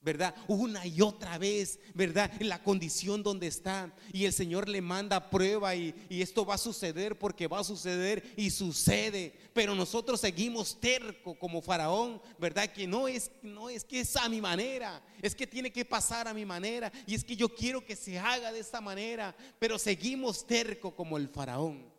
¿verdad? 0.02 0.34
Una 0.48 0.86
y 0.86 1.02
otra 1.02 1.38
vez, 1.38 1.80
¿verdad? 1.94 2.32
En 2.40 2.50
la 2.50 2.64
condición 2.64 3.22
donde 3.22 3.48
está. 3.48 3.94
Y 4.12 4.26
el 4.26 4.34
Señor 4.34 4.68
le 4.68 4.82
manda 4.82 5.30
prueba 5.30 5.76
y, 5.76 5.94
esto 6.10 6.46
va 6.46 6.56
a 6.56 6.60
suceder 6.60 7.18
porque 7.18 7.48
va 7.48 7.60
a 7.60 7.64
suceder 7.64 8.34
y 8.36 8.50
sucede. 8.50 9.34
Pero 9.54 9.76
nosotros 9.76 10.20
seguimos 10.20 10.80
terco 10.80 11.38
como 11.38 11.62
faraón, 11.62 12.22
¿verdad? 12.40 12.68
Que 12.68 12.88
no 12.88 13.08
es, 13.08 13.32
no 13.44 13.70
es 13.70 13.84
que 13.84 14.00
es 14.00 14.16
a 14.16 14.28
mi 14.28 14.42
manera, 14.42 15.04
es 15.22 15.36
que 15.36 15.46
tiene 15.46 15.72
que 15.72 15.86
pasar 15.86 16.28
a 16.28 16.34
mi 16.34 16.46
manera. 16.46 16.92
Y 17.06 17.14
es 17.14 17.24
que 17.24 17.36
yo 17.36 17.50
quiero 17.50 17.86
que 17.86 17.96
se 17.96 18.18
haga 18.18 18.52
de 18.52 18.60
esta 18.60 18.82
manera, 18.82 19.36
pero 19.60 19.78
seguimos 19.78 20.46
terco 20.48 20.96
como 20.96 21.18
el 21.18 21.28
faraón. 21.28 21.92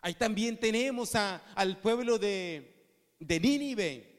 Ahí 0.00 0.14
también 0.14 0.58
tenemos 0.58 1.14
a, 1.14 1.36
al 1.54 1.78
pueblo 1.78 2.18
de, 2.18 2.74
de 3.20 3.38
Nínive 3.38 4.11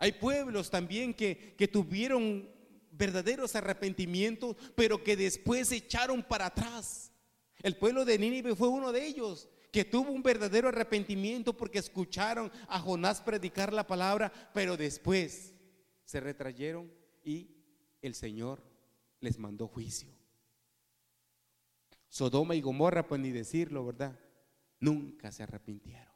hay 0.00 0.12
pueblos 0.12 0.70
también 0.70 1.12
que, 1.12 1.54
que 1.56 1.68
tuvieron 1.68 2.50
verdaderos 2.90 3.54
arrepentimientos, 3.54 4.56
pero 4.74 5.04
que 5.04 5.14
después 5.14 5.68
se 5.68 5.76
echaron 5.76 6.22
para 6.22 6.46
atrás. 6.46 7.12
El 7.62 7.76
pueblo 7.76 8.06
de 8.06 8.18
Nínive 8.18 8.56
fue 8.56 8.68
uno 8.68 8.92
de 8.92 9.06
ellos 9.06 9.48
que 9.70 9.84
tuvo 9.84 10.10
un 10.10 10.22
verdadero 10.22 10.68
arrepentimiento 10.68 11.54
porque 11.54 11.78
escucharon 11.78 12.50
a 12.66 12.80
Jonás 12.80 13.20
predicar 13.20 13.74
la 13.74 13.86
palabra, 13.86 14.32
pero 14.54 14.78
después 14.78 15.54
se 16.04 16.18
retrayeron 16.18 16.90
y 17.22 17.50
el 18.00 18.14
Señor 18.14 18.62
les 19.20 19.38
mandó 19.38 19.68
juicio. 19.68 20.08
Sodoma 22.08 22.54
y 22.54 22.62
Gomorra, 22.62 23.06
pues 23.06 23.20
ni 23.20 23.30
decirlo, 23.30 23.84
¿verdad? 23.84 24.18
Nunca 24.80 25.30
se 25.30 25.42
arrepintieron. 25.42 26.14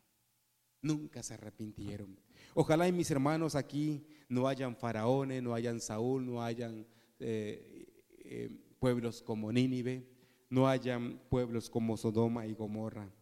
Nunca 0.81 1.23
se 1.23 1.35
arrepintieron. 1.35 2.19
Ojalá 2.55 2.87
y 2.87 2.93
mis 2.93 3.11
hermanos 3.11 3.57
aquí 3.57 4.07
no 4.29 4.47
hayan 4.47 4.77
faraones, 4.77 5.43
no 5.43 5.55
hayan 5.55 5.81
Saúl, 5.81 6.25
no 6.25 6.41
hayan 6.41 6.87
eh, 7.19 7.87
eh, 8.19 8.51
pueblos 8.79 9.23
como 9.23 9.53
Nínive, 9.53 10.09
no 10.49 10.69
hayan 10.69 11.21
pueblos 11.29 11.69
como 11.69 11.97
Sodoma 11.97 12.47
y 12.47 12.55
Gomorra. 12.55 13.13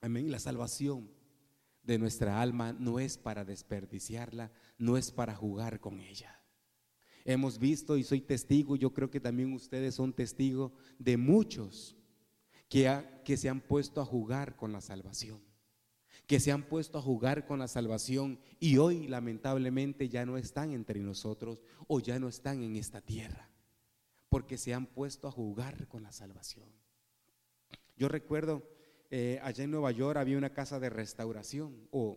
Amén. 0.00 0.30
La 0.30 0.38
salvación 0.38 1.10
de 1.82 1.98
nuestra 1.98 2.40
alma 2.40 2.72
no 2.72 3.00
es 3.00 3.18
para 3.18 3.44
desperdiciarla, 3.44 4.52
no 4.78 4.96
es 4.96 5.10
para 5.10 5.34
jugar 5.34 5.80
con 5.80 5.98
ella. 5.98 6.40
Hemos 7.24 7.58
visto 7.58 7.96
y 7.96 8.04
soy 8.04 8.20
testigo, 8.20 8.76
yo 8.76 8.92
creo 8.92 9.10
que 9.10 9.20
también 9.20 9.52
ustedes 9.52 9.96
son 9.96 10.12
testigos 10.12 10.72
de 10.98 11.16
muchos 11.16 11.96
que, 12.68 13.02
que 13.24 13.36
se 13.36 13.48
han 13.48 13.60
puesto 13.60 14.00
a 14.00 14.04
jugar 14.04 14.54
con 14.54 14.72
la 14.72 14.80
salvación 14.80 15.51
que 16.32 16.40
se 16.40 16.50
han 16.50 16.62
puesto 16.62 16.96
a 16.96 17.02
jugar 17.02 17.44
con 17.44 17.58
la 17.58 17.68
salvación 17.68 18.38
y 18.58 18.78
hoy 18.78 19.06
lamentablemente 19.06 20.08
ya 20.08 20.24
no 20.24 20.38
están 20.38 20.72
entre 20.72 20.98
nosotros 20.98 21.62
o 21.88 22.00
ya 22.00 22.18
no 22.18 22.26
están 22.26 22.62
en 22.62 22.74
esta 22.76 23.02
tierra, 23.02 23.50
porque 24.30 24.56
se 24.56 24.72
han 24.72 24.86
puesto 24.86 25.28
a 25.28 25.30
jugar 25.30 25.86
con 25.88 26.02
la 26.02 26.10
salvación. 26.10 26.64
Yo 27.98 28.08
recuerdo, 28.08 28.66
eh, 29.10 29.40
allá 29.42 29.64
en 29.64 29.72
Nueva 29.72 29.90
York 29.90 30.16
había 30.16 30.38
una 30.38 30.54
casa 30.54 30.80
de 30.80 30.88
restauración, 30.88 31.86
o 31.90 32.16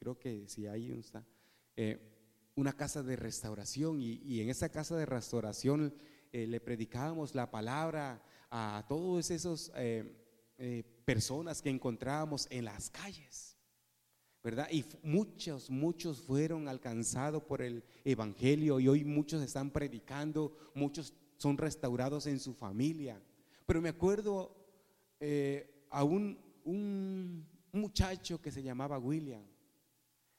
creo 0.00 0.18
que 0.18 0.48
si 0.48 0.66
hay 0.66 0.90
está, 0.90 1.24
eh, 1.76 2.00
una 2.56 2.72
casa 2.72 3.04
de 3.04 3.14
restauración, 3.14 4.00
y, 4.00 4.40
en 4.40 4.48
esa 4.48 4.68
casa 4.68 4.96
de 4.96 5.06
restauración 5.06 5.94
eh, 6.32 6.48
le 6.48 6.58
predicábamos 6.58 7.36
la 7.36 7.52
palabra 7.52 8.20
a 8.50 8.84
todos 8.88 9.30
esos 9.30 9.70
eh, 9.76 10.82
personas 11.04 11.62
que 11.62 11.70
encontrábamos 11.70 12.46
en 12.50 12.64
las 12.64 12.90
calles, 12.90 13.56
¿verdad? 14.42 14.68
Y 14.70 14.84
muchos, 15.02 15.70
muchos 15.70 16.20
fueron 16.20 16.68
alcanzados 16.68 17.42
por 17.44 17.62
el 17.62 17.84
Evangelio 18.04 18.80
y 18.80 18.88
hoy 18.88 19.04
muchos 19.04 19.42
están 19.42 19.70
predicando, 19.70 20.56
muchos 20.74 21.14
son 21.36 21.58
restaurados 21.58 22.26
en 22.26 22.38
su 22.38 22.54
familia. 22.54 23.20
Pero 23.66 23.80
me 23.80 23.88
acuerdo 23.88 24.54
eh, 25.20 25.86
a 25.90 26.04
un, 26.04 26.38
un, 26.64 27.46
muchacho 27.72 28.40
que 28.40 28.50
se 28.50 28.62
llamaba 28.62 28.98
William. 28.98 29.42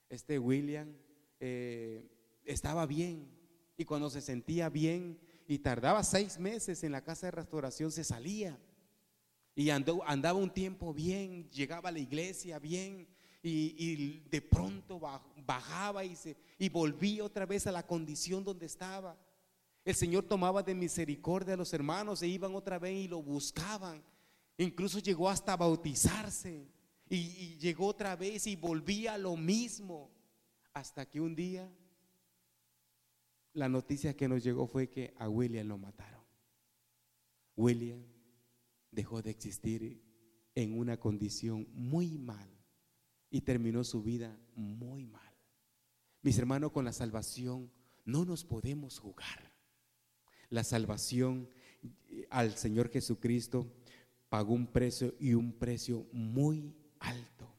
Este 0.08 0.38
William 0.38 0.94
eh, 1.40 2.08
estaba 2.46 2.86
bien 2.86 3.28
y 3.76 3.86
cuando 3.86 4.10
se 4.12 4.22
sentía 4.22 4.70
bien 4.70 5.20
y 5.48 5.58
tardaba 5.60 6.04
seis 6.04 6.40
meses 6.40 6.84
en 6.84 6.92
la 6.92 7.04
casa 7.04 7.28
de 7.28 7.32
restauración 7.32 7.92
se 7.92 8.04
salía 8.04 8.60
y 9.56 9.70
andaba 9.70 10.34
un 10.34 10.50
tiempo 10.50 10.94
bien, 10.94 11.50
llegaba 11.52 11.90
a 11.90 11.92
la 11.92 12.00
iglesia 12.00 12.58
bien 12.60 13.08
y, 13.44 14.22
de 14.30 14.42
pronto 14.42 15.00
bajaba 15.46 16.04
y, 16.04 16.16
se, 16.16 16.36
y 16.58 16.70
volvía 16.70 17.24
otra 17.24 17.46
vez 17.46 17.68
a 17.68 17.72
la 17.72 17.86
condición 17.86 18.44
donde 18.44 18.66
estaba. 18.66 19.18
El 19.86 19.96
Señor 19.96 20.24
tomaba 20.24 20.64
de 20.64 20.74
misericordia 20.74 21.54
a 21.54 21.58
los 21.58 21.74
hermanos 21.74 22.22
e 22.22 22.28
iban 22.28 22.56
otra 22.56 22.80
vez 22.80 23.06
y 23.06 23.08
lo 23.08 23.22
buscaban. 23.22 24.02
Incluso 24.58 25.00
llegó 25.00 25.30
hasta 25.30 25.58
bautizarse 25.58 26.66
y, 27.10 27.16
y 27.18 27.58
llegó 27.60 27.88
otra 27.88 28.16
vez 28.16 28.48
y 28.48 28.56
volvía 28.56 29.16
a 29.16 29.18
lo 29.18 29.36
mismo. 29.36 30.10
Hasta 30.74 31.06
que 31.06 31.22
un 31.22 31.36
día 31.36 31.70
la 33.54 33.70
noticia 33.70 34.16
que 34.16 34.28
nos 34.28 34.44
llegó 34.44 34.66
fue 34.66 34.90
que 34.90 35.14
a 35.20 35.30
William 35.30 35.68
lo 35.68 35.78
mataron. 35.78 36.24
William 37.56 38.13
dejó 38.94 39.22
de 39.22 39.32
existir 39.32 40.02
en 40.56 40.78
una 40.78 40.98
condición 41.00 41.68
muy 41.74 42.18
mal 42.18 42.50
y 43.30 43.42
terminó 43.42 43.84
su 43.84 44.04
vida 44.04 44.38
muy 44.56 45.06
mal. 45.06 45.34
Mis 46.22 46.38
hermanos, 46.38 46.72
con 46.72 46.86
la 46.86 46.94
salvación 46.94 47.72
no 48.06 48.26
nos 48.26 48.44
podemos 48.44 49.00
jugar. 49.00 49.54
La 50.50 50.64
salvación 50.64 51.50
eh, 51.82 52.28
al 52.30 52.56
Señor 52.56 52.90
Jesucristo 52.90 53.68
pagó 54.30 54.54
un 54.54 54.68
precio 54.68 55.16
y 55.20 55.34
un 55.34 55.54
precio 55.54 56.08
muy 56.12 56.76
alto. 57.00 57.52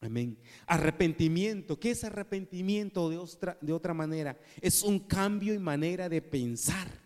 Amén. 0.00 0.36
Arrepentimiento. 0.66 1.78
¿Qué 1.78 1.92
es 1.92 2.02
arrepentimiento 2.02 3.08
de 3.08 3.18
otra, 3.18 3.56
de 3.60 3.72
otra 3.72 3.94
manera? 3.94 4.36
Es 4.60 4.82
un 4.82 4.98
cambio 4.98 5.54
y 5.54 5.58
manera 5.58 6.08
de 6.08 6.20
pensar. 6.20 7.01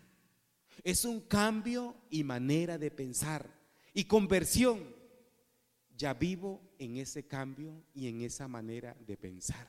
Es 0.83 1.05
un 1.05 1.21
cambio 1.21 1.95
y 2.09 2.23
manera 2.23 2.77
de 2.77 2.91
pensar. 2.91 3.49
Y 3.93 4.05
conversión. 4.05 4.95
Ya 5.95 6.13
vivo 6.13 6.61
en 6.77 6.97
ese 6.97 7.25
cambio 7.25 7.83
y 7.93 8.07
en 8.07 8.21
esa 8.21 8.47
manera 8.47 8.95
de 9.05 9.17
pensar. 9.17 9.67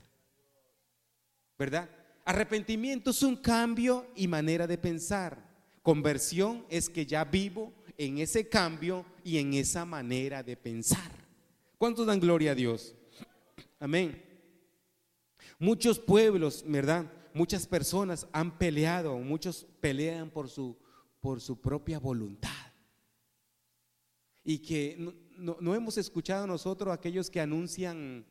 ¿Verdad? 1.58 1.88
Arrepentimiento 2.24 3.10
es 3.10 3.22
un 3.22 3.36
cambio 3.36 4.06
y 4.14 4.28
manera 4.28 4.66
de 4.66 4.76
pensar. 4.76 5.42
Conversión 5.82 6.66
es 6.68 6.90
que 6.90 7.06
ya 7.06 7.24
vivo 7.24 7.72
en 7.96 8.18
ese 8.18 8.48
cambio 8.48 9.06
y 9.24 9.38
en 9.38 9.54
esa 9.54 9.84
manera 9.84 10.42
de 10.42 10.56
pensar. 10.56 11.10
¿Cuántos 11.78 12.06
dan 12.06 12.20
gloria 12.20 12.52
a 12.52 12.54
Dios? 12.54 12.94
Amén. 13.80 14.22
Muchos 15.58 15.98
pueblos, 15.98 16.64
¿verdad? 16.66 17.10
Muchas 17.32 17.66
personas 17.66 18.26
han 18.32 18.58
peleado, 18.58 19.18
muchos 19.18 19.66
pelean 19.80 20.30
por 20.30 20.48
su 20.48 20.76
por 21.20 21.40
su 21.40 21.60
propia 21.60 21.98
voluntad. 21.98 22.50
Y 24.44 24.58
que 24.58 24.96
no, 25.36 25.74
hemos 25.74 25.98
escuchado 25.98 26.46
nosotros 26.46 26.92
aquellos 26.92 27.30
que 27.30 27.40
anuncian 27.40 28.24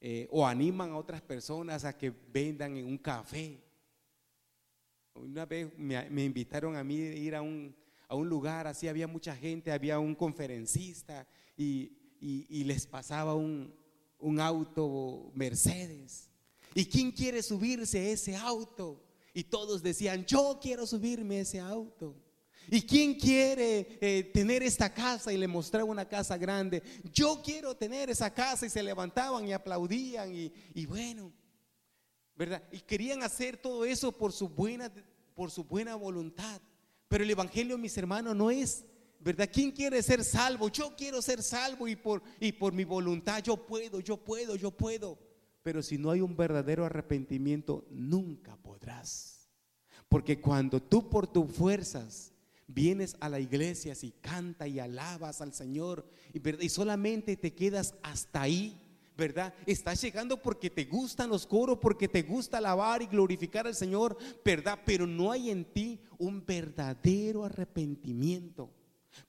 eh, 0.00 0.28
o 0.30 0.46
animan 0.46 0.90
a 0.90 0.96
otras 0.96 1.20
personas 1.20 1.84
a 1.84 1.96
que 1.96 2.12
vendan 2.32 2.76
en 2.76 2.86
un 2.86 2.98
café. 2.98 3.60
Una 5.14 5.46
vez 5.46 5.76
me, 5.76 6.24
invitaron 6.24 6.76
a 6.76 6.84
mí 6.84 7.00
a 7.00 7.14
ir 7.14 7.34
a 7.34 7.42
un, 7.42 7.74
a 8.06 8.14
un, 8.14 8.28
lugar, 8.28 8.68
así 8.68 8.86
había 8.86 9.08
mucha 9.08 9.34
gente, 9.34 9.72
había 9.72 9.98
un 9.98 10.14
conferencista 10.14 11.26
y, 11.56 11.92
les 12.64 12.86
pasaba 12.86 13.34
un, 13.34 13.74
un 14.18 14.40
auto 14.40 15.32
Mercedes. 15.34 16.30
¿Y 16.74 16.84
quién 16.84 17.10
quiere 17.10 17.42
subirse 17.42 17.98
a 17.98 18.08
ese 18.10 18.36
auto? 18.36 19.07
Y 19.38 19.44
todos 19.44 19.84
decían, 19.84 20.26
yo 20.26 20.58
quiero 20.60 20.84
subirme 20.84 21.36
a 21.36 21.42
ese 21.42 21.60
auto. 21.60 22.16
¿Y 22.68 22.82
quién 22.82 23.14
quiere 23.14 23.96
eh, 24.00 24.32
tener 24.34 24.64
esta 24.64 24.92
casa? 24.92 25.32
Y 25.32 25.36
le 25.36 25.46
mostraba 25.46 25.84
una 25.84 26.08
casa 26.08 26.36
grande. 26.36 26.82
Yo 27.12 27.40
quiero 27.40 27.76
tener 27.76 28.10
esa 28.10 28.34
casa 28.34 28.66
y 28.66 28.68
se 28.68 28.82
levantaban 28.82 29.46
y 29.46 29.52
aplaudían 29.52 30.34
y, 30.34 30.86
bueno, 30.86 31.32
¿verdad? 32.34 32.64
Y 32.72 32.80
querían 32.80 33.22
hacer 33.22 33.56
todo 33.56 33.84
eso 33.84 34.10
por 34.10 34.32
su 34.32 34.48
buena, 34.48 34.92
por 35.36 35.52
su 35.52 35.62
buena 35.62 35.94
voluntad. 35.94 36.60
Pero 37.06 37.22
el 37.22 37.30
Evangelio, 37.30 37.78
mis 37.78 37.96
hermanos, 37.96 38.34
no 38.34 38.50
es, 38.50 38.86
¿verdad? 39.20 39.48
¿Quién 39.52 39.70
quiere 39.70 40.02
ser 40.02 40.24
salvo? 40.24 40.68
Yo 40.68 40.96
quiero 40.96 41.22
ser 41.22 41.44
salvo 41.44 41.86
y 41.86 41.94
por, 41.94 42.24
y 42.40 42.50
por 42.50 42.72
mi 42.72 42.82
voluntad 42.82 43.40
yo 43.40 43.56
puedo, 43.56 44.00
yo 44.00 44.16
puedo, 44.16 44.56
yo 44.56 44.72
puedo. 44.72 45.27
Pero 45.68 45.82
si 45.82 45.98
no 45.98 46.10
hay 46.10 46.22
un 46.22 46.34
verdadero 46.34 46.86
arrepentimiento, 46.86 47.86
nunca 47.90 48.56
podrás. 48.56 49.50
Porque 50.08 50.40
cuando 50.40 50.80
tú 50.80 51.10
por 51.10 51.26
tus 51.26 51.52
fuerzas 51.52 52.32
vienes 52.66 53.18
a 53.20 53.28
la 53.28 53.38
iglesia 53.38 53.92
y 54.00 54.12
canta 54.12 54.66
y 54.66 54.78
alabas 54.78 55.42
al 55.42 55.52
Señor 55.52 56.08
y, 56.32 56.64
y 56.64 56.70
solamente 56.70 57.36
te 57.36 57.52
quedas 57.52 57.94
hasta 58.02 58.40
ahí, 58.40 58.80
¿verdad? 59.14 59.52
Estás 59.66 60.00
llegando 60.00 60.40
porque 60.40 60.70
te 60.70 60.86
gustan 60.86 61.28
los 61.28 61.46
coros, 61.46 61.76
porque 61.82 62.08
te 62.08 62.22
gusta 62.22 62.56
alabar 62.56 63.02
y 63.02 63.06
glorificar 63.06 63.66
al 63.66 63.74
Señor, 63.74 64.16
¿verdad? 64.42 64.78
Pero 64.86 65.06
no 65.06 65.30
hay 65.30 65.50
en 65.50 65.66
ti 65.66 66.00
un 66.16 66.46
verdadero 66.46 67.44
arrepentimiento. 67.44 68.72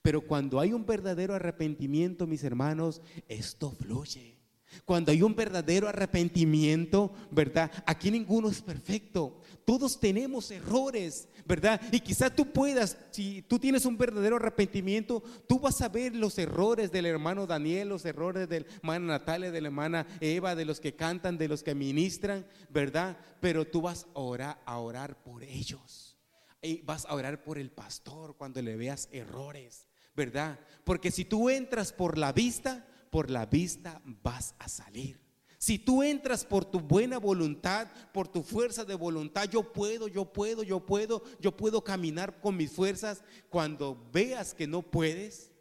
Pero 0.00 0.22
cuando 0.22 0.58
hay 0.58 0.72
un 0.72 0.86
verdadero 0.86 1.34
arrepentimiento, 1.34 2.26
mis 2.26 2.44
hermanos, 2.44 3.02
esto 3.28 3.72
fluye. 3.72 4.39
Cuando 4.84 5.12
hay 5.12 5.22
un 5.22 5.34
verdadero 5.34 5.88
arrepentimiento, 5.88 7.12
¿verdad? 7.30 7.70
Aquí 7.86 8.10
ninguno 8.10 8.48
es 8.48 8.62
perfecto. 8.62 9.40
Todos 9.64 9.98
tenemos 9.98 10.50
errores, 10.50 11.28
¿verdad? 11.46 11.80
Y 11.92 12.00
quizás 12.00 12.34
tú 12.34 12.52
puedas, 12.52 12.96
si 13.10 13.42
tú 13.42 13.58
tienes 13.58 13.84
un 13.84 13.98
verdadero 13.98 14.36
arrepentimiento, 14.36 15.22
tú 15.46 15.60
vas 15.60 15.80
a 15.80 15.88
ver 15.88 16.14
los 16.14 16.38
errores 16.38 16.90
del 16.90 17.06
hermano 17.06 17.46
Daniel, 17.46 17.88
los 17.88 18.04
errores 18.04 18.48
de 18.48 18.60
la 18.60 18.66
hermana 18.66 19.06
Natalia, 19.06 19.50
de 19.50 19.60
la 19.60 19.68
hermana 19.68 20.06
Eva, 20.20 20.54
de 20.54 20.64
los 20.64 20.80
que 20.80 20.94
cantan, 20.94 21.38
de 21.38 21.48
los 21.48 21.62
que 21.62 21.74
ministran, 21.74 22.46
¿verdad? 22.68 23.16
Pero 23.40 23.66
tú 23.66 23.82
vas 23.82 24.06
a 24.14 24.20
orar, 24.20 24.62
a 24.64 24.78
orar 24.78 25.22
por 25.22 25.42
ellos. 25.42 26.16
Y 26.62 26.82
vas 26.82 27.06
a 27.06 27.14
orar 27.14 27.42
por 27.42 27.58
el 27.58 27.70
pastor 27.70 28.36
cuando 28.36 28.60
le 28.60 28.76
veas 28.76 29.08
errores, 29.12 29.86
¿verdad? 30.14 30.58
Porque 30.84 31.10
si 31.10 31.24
tú 31.24 31.48
entras 31.48 31.92
por 31.92 32.18
la 32.18 32.32
vista, 32.32 32.86
por 33.10 33.30
la 33.30 33.46
vista 33.46 34.00
vas 34.22 34.54
a 34.58 34.68
salir. 34.68 35.20
Si 35.58 35.78
tú 35.78 36.02
entras 36.02 36.42
por 36.46 36.64
tu 36.64 36.80
buena 36.80 37.18
voluntad, 37.18 37.86
por 38.14 38.26
tu 38.26 38.42
fuerza 38.42 38.86
de 38.86 38.94
voluntad, 38.94 39.46
yo 39.50 39.74
puedo, 39.74 40.08
yo 40.08 40.32
puedo, 40.32 40.62
yo 40.62 40.80
puedo, 40.86 41.22
yo 41.38 41.54
puedo 41.54 41.84
caminar 41.84 42.40
con 42.40 42.56
mis 42.56 42.72
fuerzas. 42.72 43.22
Cuando 43.50 44.08
veas 44.10 44.54
que 44.54 44.66
no 44.66 44.80
puedes, 44.80 45.52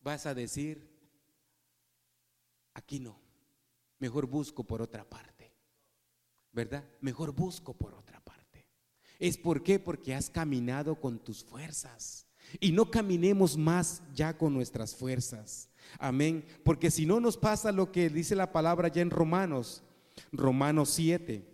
vas 0.00 0.24
a 0.24 0.32
decir, 0.32 0.88
aquí 2.72 2.98
no, 2.98 3.20
mejor 3.98 4.26
busco 4.26 4.64
por 4.64 4.80
otra 4.80 5.04
parte. 5.04 5.52
¿Verdad? 6.50 6.88
Mejor 7.02 7.32
busco 7.32 7.74
por 7.74 7.92
otra 7.92 8.18
parte. 8.20 8.66
¿Es 9.18 9.36
por 9.36 9.62
qué? 9.62 9.78
Porque 9.78 10.14
has 10.14 10.30
caminado 10.30 10.98
con 10.98 11.18
tus 11.18 11.44
fuerzas. 11.44 12.26
Y 12.58 12.72
no 12.72 12.90
caminemos 12.90 13.58
más 13.58 14.02
ya 14.14 14.38
con 14.38 14.54
nuestras 14.54 14.94
fuerzas. 14.94 15.68
Amén. 15.98 16.44
Porque 16.64 16.90
si 16.90 17.06
no 17.06 17.20
nos 17.20 17.36
pasa 17.36 17.72
lo 17.72 17.92
que 17.92 18.10
dice 18.10 18.34
la 18.34 18.52
palabra 18.52 18.88
ya 18.88 19.02
en 19.02 19.10
Romanos, 19.10 19.82
Romanos 20.32 20.90
7. 20.90 21.44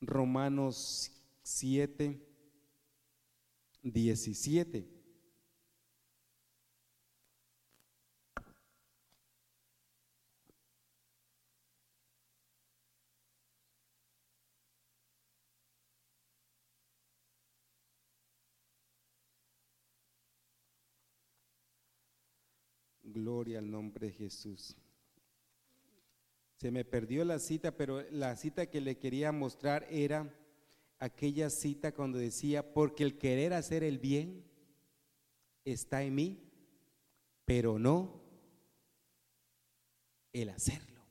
Romanos 0.00 1.10
7, 1.42 2.20
17. 3.82 4.93
Gloria 23.14 23.60
al 23.60 23.70
nombre 23.70 24.08
de 24.08 24.12
Jesús. 24.12 24.76
Se 26.56 26.70
me 26.72 26.84
perdió 26.84 27.24
la 27.24 27.38
cita, 27.38 27.76
pero 27.76 28.02
la 28.10 28.36
cita 28.36 28.66
que 28.66 28.80
le 28.80 28.98
quería 28.98 29.30
mostrar 29.30 29.86
era 29.88 30.34
aquella 30.98 31.48
cita 31.48 31.92
cuando 31.92 32.18
decía, 32.18 32.74
porque 32.74 33.04
el 33.04 33.16
querer 33.16 33.52
hacer 33.52 33.84
el 33.84 33.98
bien 33.98 34.44
está 35.64 36.02
en 36.02 36.16
mí, 36.16 36.50
pero 37.44 37.78
no 37.78 38.20
el 40.32 40.48
hacerlo, 40.48 41.06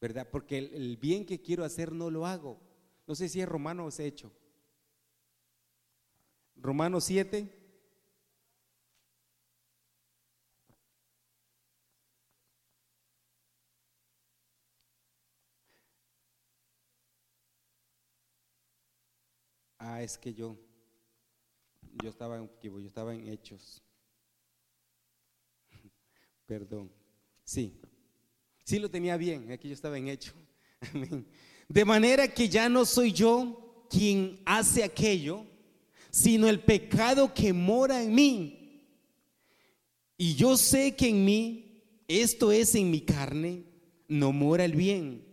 ¿verdad? 0.00 0.28
Porque 0.30 0.58
el, 0.58 0.96
bien 0.98 1.26
que 1.26 1.42
quiero 1.42 1.64
hacer 1.64 1.90
no 1.90 2.10
lo 2.10 2.26
hago. 2.26 2.60
No 3.08 3.16
sé 3.16 3.28
si 3.28 3.40
es 3.40 3.48
romano 3.48 3.86
o 3.86 3.88
es 3.88 3.98
hecho. 3.98 4.32
Romanos 6.54 7.04
7, 7.04 7.57
Es 20.02 20.16
que 20.16 20.32
yo, 20.32 20.56
yo 22.02 22.10
estaba, 22.10 22.38
en, 22.38 22.50
yo 22.62 22.78
estaba 22.78 23.14
en 23.14 23.28
hechos. 23.28 23.82
Perdón. 26.46 26.90
Sí, 27.44 27.80
sí 28.64 28.78
lo 28.78 28.90
tenía 28.90 29.16
bien, 29.16 29.50
aquí 29.50 29.68
yo 29.68 29.74
estaba 29.74 29.98
en 29.98 30.08
hecho. 30.08 30.32
De 31.68 31.84
manera 31.84 32.28
que 32.28 32.48
ya 32.48 32.68
no 32.68 32.84
soy 32.84 33.12
yo 33.12 33.86
quien 33.90 34.40
hace 34.44 34.84
aquello, 34.84 35.44
sino 36.10 36.48
el 36.48 36.60
pecado 36.60 37.34
que 37.34 37.52
mora 37.52 38.02
en 38.02 38.14
mí. 38.14 38.84
Y 40.16 40.34
yo 40.34 40.56
sé 40.56 40.94
que 40.94 41.08
en 41.08 41.24
mí, 41.24 41.82
esto 42.06 42.52
es 42.52 42.74
en 42.74 42.90
mi 42.90 43.00
carne, 43.00 43.64
no 44.06 44.32
mora 44.32 44.64
el 44.64 44.74
bien. 44.74 45.24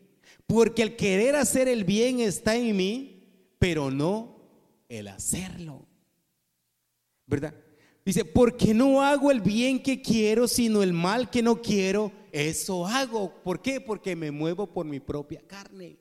Porque 0.47 0.83
el 0.83 0.95
querer 0.95 1.35
hacer 1.35 1.67
el 1.67 1.83
bien 1.83 2.19
está 2.19 2.55
en 2.55 2.75
mí, 2.75 3.55
pero 3.59 3.91
no 3.91 4.34
el 4.89 5.07
hacerlo. 5.07 5.87
¿Verdad? 7.25 7.53
Dice, 8.05 8.23
porque 8.23 8.73
no 8.73 9.01
hago 9.01 9.31
el 9.31 9.41
bien 9.41 9.81
que 9.81 10.01
quiero, 10.01 10.47
sino 10.47 10.83
el 10.83 10.93
mal 10.93 11.29
que 11.31 11.41
no 11.41 11.59
quiero, 11.59 12.11
eso 12.31 12.85
hago. 12.85 13.33
¿Por 13.43 13.61
qué? 13.61 13.81
Porque 13.81 14.15
me 14.15 14.29
muevo 14.29 14.71
por 14.71 14.85
mi 14.85 14.99
propia 14.99 15.41
carne. 15.47 15.97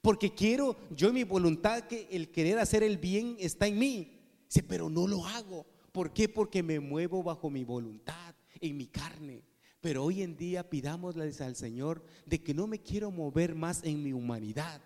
Porque 0.00 0.32
quiero, 0.32 0.76
yo 0.90 1.12
mi 1.12 1.24
voluntad, 1.24 1.82
que 1.82 2.08
el 2.10 2.30
querer 2.30 2.58
hacer 2.58 2.82
el 2.82 2.96
bien 2.96 3.36
está 3.38 3.66
en 3.66 3.78
mí. 3.78 4.18
Dice, 4.46 4.62
pero 4.62 4.88
no 4.88 5.06
lo 5.06 5.26
hago. 5.26 5.66
¿Por 5.92 6.14
qué? 6.14 6.28
Porque 6.28 6.62
me 6.62 6.80
muevo 6.80 7.22
bajo 7.22 7.50
mi 7.50 7.64
voluntad, 7.64 8.34
en 8.60 8.76
mi 8.78 8.86
carne. 8.86 9.44
Pero 9.82 10.04
hoy 10.04 10.22
en 10.22 10.36
día 10.36 10.70
pidámosle 10.70 11.32
al 11.40 11.56
Señor 11.56 12.02
de 12.24 12.42
que 12.42 12.54
no 12.54 12.66
me 12.66 12.80
quiero 12.80 13.10
mover 13.10 13.54
más 13.54 13.84
en 13.84 14.02
mi 14.02 14.12
humanidad, 14.12 14.80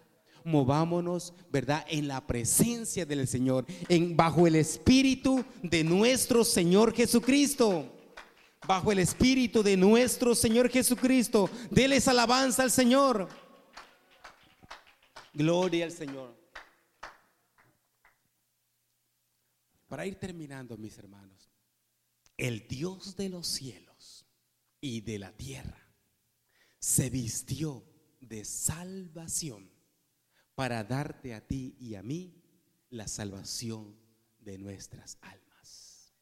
movámonos, 0.47 1.34
¿verdad? 1.51 1.84
En 1.88 2.09
la 2.09 2.24
presencia 2.26 3.05
del 3.05 3.26
Señor, 3.26 3.66
en 3.88 4.16
bajo 4.16 4.47
el 4.47 4.55
espíritu 4.55 5.44
de 5.62 5.84
nuestro 5.84 6.44
Señor 6.44 6.94
Jesucristo. 6.94 7.92
Bajo 8.66 8.90
el 8.90 9.01
espíritu 9.01 9.62
de 9.62 9.76
nuestro 9.76 10.34
Señor 10.34 10.70
Jesucristo. 10.70 11.51
Deles 11.70 12.09
alabanza 12.09 12.62
al 12.62 12.70
Señor. 12.70 13.28
Gloria 15.34 15.84
al 15.84 15.92
Señor. 15.92 16.34
Para 19.88 20.07
ir 20.07 20.16
terminando, 20.16 20.76
mis 20.76 20.97
hermanos, 20.99 21.51
el 22.36 22.66
Dios 22.66 23.16
de 23.16 23.28
los 23.28 23.47
cielos 23.47 24.26
y 24.80 25.01
de 25.01 25.18
la 25.18 25.32
tierra 25.32 25.80
se 26.78 27.11
vistió 27.11 27.84
de 28.20 28.44
salvación 28.44 29.75
para 30.57 30.82
darte 30.82 31.34
a 31.34 31.46
ti 31.46 31.76
y 31.78 31.94
a 31.94 32.02
mí 32.02 32.42
la 32.90 33.07
salvación 33.07 33.94
de 34.40 34.59
nuestras 34.59 35.18
almas. 35.20 36.12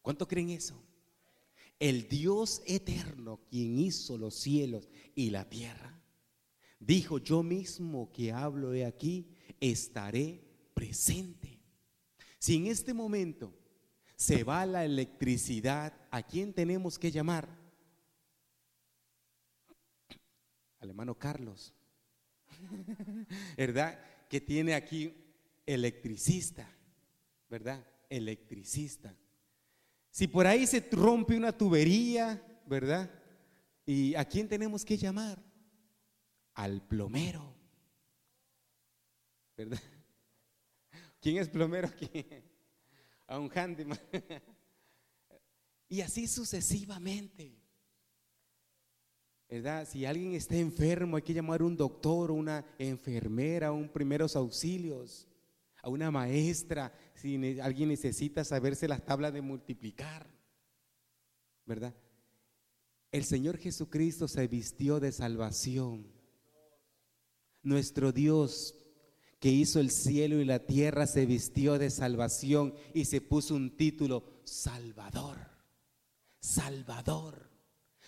¿Cuánto 0.00 0.26
creen 0.26 0.48
eso? 0.48 0.82
el 1.78 2.08
Dios 2.08 2.62
eterno, 2.66 3.40
quien 3.50 3.78
hizo 3.78 4.16
los 4.16 4.34
cielos 4.34 4.88
y 5.14 5.30
la 5.30 5.48
tierra, 5.48 6.00
dijo, 6.78 7.18
yo 7.18 7.42
mismo 7.42 8.10
que 8.12 8.32
hablo 8.32 8.70
de 8.70 8.86
aquí, 8.86 9.28
estaré 9.60 10.42
presente. 10.72 11.60
Si 12.38 12.56
en 12.56 12.66
este 12.68 12.94
momento 12.94 13.54
se 14.16 14.44
va 14.44 14.64
la 14.66 14.84
electricidad, 14.84 15.92
¿a 16.10 16.22
quién 16.22 16.52
tenemos 16.52 16.98
que 16.98 17.10
llamar? 17.10 17.48
Al 20.78 20.90
hermano 20.90 21.18
Carlos, 21.18 21.74
¿verdad? 23.56 23.98
Que 24.28 24.40
tiene 24.40 24.74
aquí 24.74 25.14
electricista, 25.66 26.68
¿verdad? 27.48 27.86
Electricista. 28.08 29.16
Si 30.10 30.28
por 30.28 30.46
ahí 30.46 30.66
se 30.66 30.80
rompe 30.92 31.36
una 31.36 31.56
tubería, 31.56 32.42
¿verdad? 32.66 33.10
¿Y 33.86 34.14
a 34.14 34.24
quién 34.24 34.48
tenemos 34.48 34.84
que 34.84 34.96
llamar? 34.96 35.42
Al 36.54 36.86
plomero. 36.86 37.54
¿Verdad? 39.56 39.80
¿Quién 41.20 41.38
es 41.38 41.48
plomero 41.48 41.88
aquí? 41.88 42.08
A 43.26 43.38
un 43.38 43.50
handyman. 43.50 43.98
Y 45.88 46.02
así 46.02 46.26
sucesivamente. 46.26 47.63
¿Verdad? 49.54 49.86
Si 49.88 50.04
alguien 50.04 50.34
está 50.34 50.56
enfermo, 50.56 51.14
hay 51.16 51.22
que 51.22 51.32
llamar 51.32 51.60
a 51.60 51.64
un 51.64 51.76
doctor, 51.76 52.32
una 52.32 52.66
enfermera, 52.76 53.70
un 53.70 53.88
primeros 53.88 54.34
auxilios 54.34 55.28
a 55.80 55.88
una 55.88 56.10
maestra, 56.10 56.92
si 57.14 57.60
alguien 57.60 57.90
necesita 57.90 58.42
saberse 58.42 58.88
las 58.88 59.06
tablas 59.06 59.32
de 59.32 59.42
multiplicar, 59.42 60.26
¿verdad? 61.66 61.94
El 63.12 63.22
Señor 63.22 63.58
Jesucristo 63.58 64.26
se 64.26 64.48
vistió 64.48 64.98
de 64.98 65.12
salvación. 65.12 66.12
Nuestro 67.62 68.10
Dios 68.10 68.74
que 69.38 69.50
hizo 69.50 69.78
el 69.78 69.92
cielo 69.92 70.40
y 70.40 70.44
la 70.44 70.66
tierra 70.66 71.06
se 71.06 71.26
vistió 71.26 71.78
de 71.78 71.90
salvación 71.90 72.74
y 72.92 73.04
se 73.04 73.20
puso 73.20 73.54
un 73.54 73.76
título, 73.76 74.24
Salvador. 74.42 75.38
Salvador. 76.40 77.53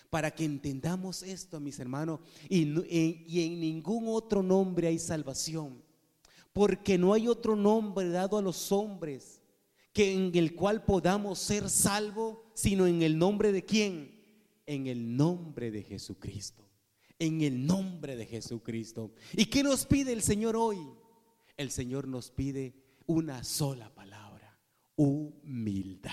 Para 0.09 0.31
que 0.31 0.45
entendamos 0.45 1.21
esto, 1.23 1.59
mis 1.59 1.79
hermanos, 1.79 2.21
y, 2.49 2.63
en 2.63 3.59
ningún 3.59 4.05
otro 4.07 4.41
nombre 4.41 4.87
hay 4.87 4.99
salvación 4.99 5.85
porque 6.57 6.97
no 6.97 7.13
hay 7.13 7.27
otro 7.27 7.55
nombre 7.55 8.09
dado 8.09 8.35
a 8.35 8.41
los 8.41 8.71
hombres 8.71 9.39
que 9.93 10.11
en 10.11 10.35
el 10.35 10.55
cual 10.55 10.83
podamos 10.83 11.37
ser 11.37 11.69
salvos, 11.69 12.39
sino 12.55 12.87
en 12.87 13.03
el 13.03 13.15
nombre 13.15 13.51
de 13.51 13.63
quién? 13.63 14.19
En 14.65 14.87
el 14.87 15.15
nombre 15.15 15.69
de 15.69 15.83
Jesucristo. 15.83 16.67
En 17.19 17.41
el 17.41 17.67
nombre 17.67 18.15
de 18.15 18.25
Jesucristo. 18.25 19.13
¿Y 19.33 19.45
qué 19.45 19.61
nos 19.61 19.85
pide 19.85 20.13
el 20.13 20.23
Señor 20.23 20.55
hoy? 20.55 20.79
El 21.57 21.69
Señor 21.69 22.07
nos 22.07 22.31
pide 22.31 22.73
una 23.05 23.43
sola 23.43 23.93
palabra, 23.93 24.59
humildad. 24.95 26.11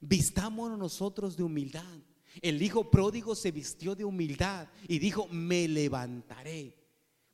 Vistámonos 0.00 0.78
nosotros 0.78 1.36
de 1.36 1.42
humildad. 1.42 1.98
El 2.42 2.62
hijo 2.62 2.90
pródigo 2.90 3.34
se 3.34 3.50
vistió 3.50 3.94
de 3.94 4.04
humildad 4.04 4.68
y 4.86 4.98
dijo, 4.98 5.26
me 5.28 5.68
levantaré. 5.68 6.76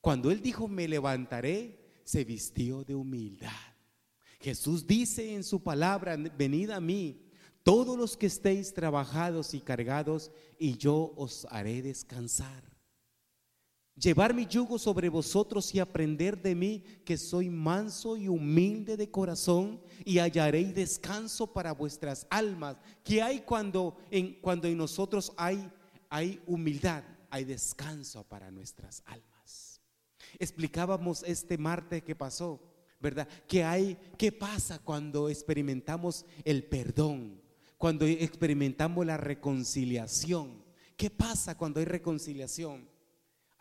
Cuando 0.00 0.30
él 0.30 0.42
dijo, 0.42 0.68
me 0.68 0.86
levantaré, 0.86 2.00
se 2.04 2.24
vistió 2.24 2.84
de 2.84 2.94
humildad. 2.94 3.50
Jesús 4.40 4.86
dice 4.86 5.34
en 5.34 5.42
su 5.42 5.62
palabra, 5.62 6.16
venid 6.16 6.70
a 6.70 6.80
mí, 6.80 7.22
todos 7.62 7.96
los 7.96 8.16
que 8.16 8.26
estéis 8.26 8.74
trabajados 8.74 9.54
y 9.54 9.60
cargados, 9.60 10.30
y 10.58 10.76
yo 10.76 11.14
os 11.16 11.46
haré 11.50 11.80
descansar. 11.80 12.73
Llevar 13.96 14.34
mi 14.34 14.44
yugo 14.46 14.76
sobre 14.76 15.08
vosotros 15.08 15.72
y 15.72 15.78
aprender 15.78 16.40
de 16.42 16.56
mí, 16.56 16.82
que 17.04 17.16
soy 17.16 17.48
manso 17.48 18.16
y 18.16 18.26
humilde 18.26 18.96
de 18.96 19.08
corazón, 19.08 19.80
y 20.04 20.18
hallaréis 20.18 20.74
descanso 20.74 21.52
para 21.52 21.72
vuestras 21.72 22.26
almas. 22.28 22.76
Que 23.04 23.22
hay 23.22 23.40
cuando 23.40 23.96
en, 24.10 24.34
cuando 24.40 24.66
en 24.66 24.76
nosotros 24.76 25.32
hay, 25.36 25.70
hay 26.08 26.42
humildad? 26.46 27.04
Hay 27.30 27.44
descanso 27.44 28.24
para 28.24 28.50
nuestras 28.50 29.02
almas. 29.06 29.80
Explicábamos 30.40 31.22
este 31.22 31.56
martes 31.56 32.02
que 32.02 32.16
pasó, 32.16 32.60
¿verdad? 32.98 33.28
¿Qué 33.46 33.62
hay, 33.62 33.96
qué 34.18 34.32
pasa 34.32 34.80
cuando 34.80 35.28
experimentamos 35.28 36.26
el 36.44 36.64
perdón? 36.64 37.40
Cuando 37.78 38.06
experimentamos 38.06 39.06
la 39.06 39.18
reconciliación. 39.18 40.64
¿Qué 40.96 41.10
pasa 41.10 41.56
cuando 41.56 41.78
hay 41.78 41.86
reconciliación? 41.86 42.88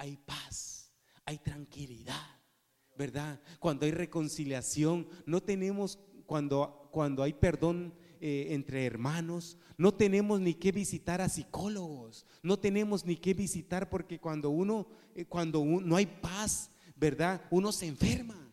Hay 0.04 0.18
paz, 0.18 0.92
hay 1.24 1.38
tranquilidad, 1.38 2.42
¿verdad? 2.98 3.40
Cuando 3.58 3.86
hay 3.86 3.94
reconciliación, 3.94 5.08
no 5.26 5.42
tenemos, 5.42 5.98
cuando, 6.26 6.90
cuando 6.92 7.24
hay 7.24 7.32
perdón 7.32 7.94
eh, 8.20 8.48
entre 8.50 8.86
hermanos, 8.86 9.58
no 9.78 9.94
tenemos 9.94 10.42
ni 10.42 10.56
que 10.56 10.74
visitar 10.74 11.22
a 11.22 11.30
psicólogos, 11.30 12.26
no 12.42 12.60
tenemos 12.60 13.06
ni 13.06 13.16
que 13.16 13.34
visitar 13.34 13.90
porque 13.90 14.20
cuando 14.20 14.50
uno, 14.50 14.90
eh, 15.16 15.24
cuando 15.24 15.64
no 15.64 15.96
hay 15.96 16.06
paz, 16.06 16.70
¿verdad? 16.98 17.42
Uno 17.50 17.72
se 17.72 17.88
enferma. 17.88 18.52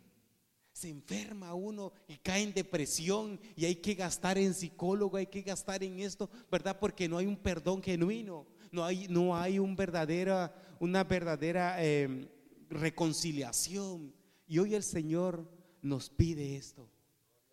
Se 0.73 0.89
enferma 0.89 1.53
uno 1.53 1.93
y 2.07 2.17
cae 2.19 2.45
en 2.45 2.55
depresión 2.55 3.41
y 3.57 3.65
hay 3.65 3.75
que 3.75 3.95
gastar 3.95 4.39
en 4.39 4.55
psicólogo, 4.55 5.17
hay 5.17 5.27
que 5.27 5.43
gastar 5.43 5.83
en 5.83 5.99
esto, 5.99 6.31
¿verdad? 6.49 6.79
Porque 6.79 7.09
no 7.09 7.19
hay 7.19 7.27
un 7.27 7.37
perdón 7.37 7.83
genuino, 7.83 8.47
no 8.73 8.85
hay, 8.85 9.09
no 9.09 9.37
hay 9.37 9.59
un 9.59 9.77
verdadera, 9.77 10.55
una 10.79 11.05
verdadera 11.05 11.83
em, 11.85 12.29
reconciliación. 12.69 14.15
Y 14.47 14.59
hoy 14.59 14.75
el 14.75 14.83
Señor 14.83 15.51
nos 15.83 16.11
pide 16.11 16.57
esto, 16.57 16.89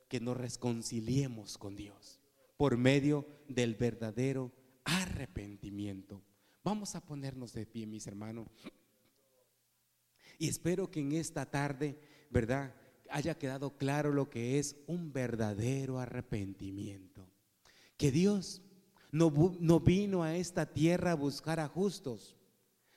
que 0.07 0.19
nos 0.19 0.37
reconciliemos 0.37 1.57
con 1.57 1.75
Dios 1.75 2.19
por 2.57 2.75
medio 2.77 3.27
del 3.47 3.75
verdadero 3.75 4.51
arrepentimiento. 4.83 6.23
Vamos 6.63 6.95
a 6.95 7.01
ponernos 7.01 7.53
de 7.53 7.65
pie, 7.65 7.85
mis 7.85 8.07
hermanos. 8.07 8.47
Y 10.39 10.49
espero 10.49 10.91
que 10.91 10.99
en 10.99 11.13
esta 11.13 11.45
tarde, 11.45 11.97
¿verdad? 12.29 12.75
Haya 13.09 13.37
quedado 13.37 13.77
claro 13.77 14.11
lo 14.11 14.29
que 14.29 14.59
es 14.59 14.75
un 14.87 15.13
verdadero 15.13 15.99
arrepentimiento. 15.99 17.29
Que 17.95 18.11
Dios 18.11 18.61
no, 19.11 19.55
no 19.59 19.79
vino 19.79 20.23
a 20.23 20.35
esta 20.35 20.65
tierra 20.65 21.11
a 21.11 21.15
buscar 21.15 21.59
a 21.59 21.67
justos, 21.67 22.35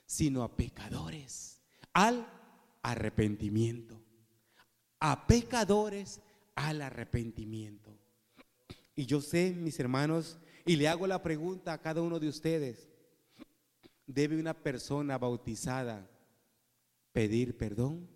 sino 0.07 0.43
a 0.43 0.57
pecadores, 0.57 1.61
al 1.93 2.27
arrepentimiento. 2.83 4.01
A 4.99 5.27
pecadores 5.27 6.21
al 6.55 6.83
arrepentimiento. 6.83 7.97
Y 8.95 9.07
yo 9.07 9.21
sé, 9.21 9.55
mis 9.57 9.79
hermanos, 9.81 10.39
y 10.67 10.77
le 10.77 10.89
hago 10.89 11.07
la 11.07 11.23
pregunta 11.23 11.73
a 11.73 11.81
cada 11.81 12.03
uno 12.03 12.19
de 12.21 12.29
ustedes, 12.29 12.89
¿debe 14.07 14.39
una 14.39 14.55
persona 14.55 15.17
bautizada 15.17 16.09
pedir 17.13 17.57
perdón? 17.57 18.09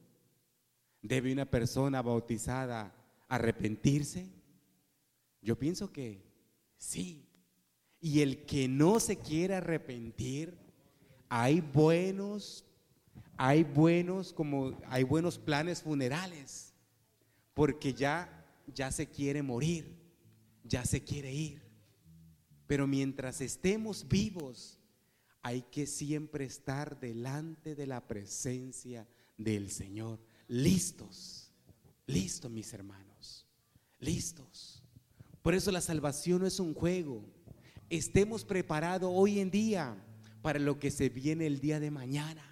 ¿Debe 1.01 1.33
una 1.33 1.47
persona 1.47 2.03
bautizada 2.03 2.95
arrepentirse? 3.29 4.29
Yo 5.41 5.59
pienso 5.59 5.93
que 5.93 6.23
sí. 6.77 7.29
Y 8.05 8.21
el 8.21 8.45
que 8.45 8.69
no 8.69 9.01
se 9.01 9.17
quiere 9.17 9.55
arrepentir, 9.55 10.59
hay 11.31 11.63
buenos, 11.63 12.67
hay 13.39 13.65
buenos 13.65 14.35
como 14.35 14.79
hay 14.89 15.05
buenos 15.05 15.39
planes 15.39 15.81
funerales, 15.81 16.75
porque 17.55 17.95
ya 17.95 18.45
ya 18.75 18.93
se 18.93 19.09
quiere 19.09 19.43
morir, 19.43 19.97
ya 20.65 20.85
se 20.85 21.03
quiere 21.03 21.33
ir. 21.33 21.63
Pero 22.67 22.87
mientras 22.87 23.41
estemos 23.41 24.07
vivos, 24.07 24.79
hay 25.41 25.63
que 25.63 25.87
siempre 25.87 26.45
estar 26.45 27.01
delante 27.01 27.75
de 27.75 27.87
la 27.87 28.07
presencia 28.07 29.09
del 29.39 29.71
Señor. 29.71 30.21
Listos, 30.47 31.51
listos 32.07 32.51
mis 32.51 32.71
hermanos, 32.75 33.47
listos. 33.99 34.83
Por 35.41 35.55
eso 35.55 35.73
la 35.73 35.81
salvación 35.81 36.43
no 36.43 36.47
es 36.47 36.61
un 36.61 36.75
juego. 36.75 37.25
Estemos 37.91 38.45
preparados 38.45 39.11
hoy 39.13 39.41
en 39.41 39.51
día 39.51 39.97
para 40.43 40.59
lo 40.59 40.79
que 40.79 40.91
se 40.91 41.09
viene 41.09 41.47
el 41.47 41.61
día 41.61 41.81
de 41.81 41.91
mañana. 41.91 42.45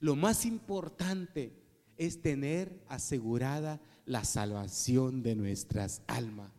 Lo 0.00 0.16
más 0.16 0.44
importante 0.44 1.52
es 1.96 2.20
tener 2.20 2.82
asegurada 2.88 3.80
la 4.04 4.24
salvación 4.24 5.22
de 5.22 5.34
nuestras 5.34 6.02
almas. 6.06 6.50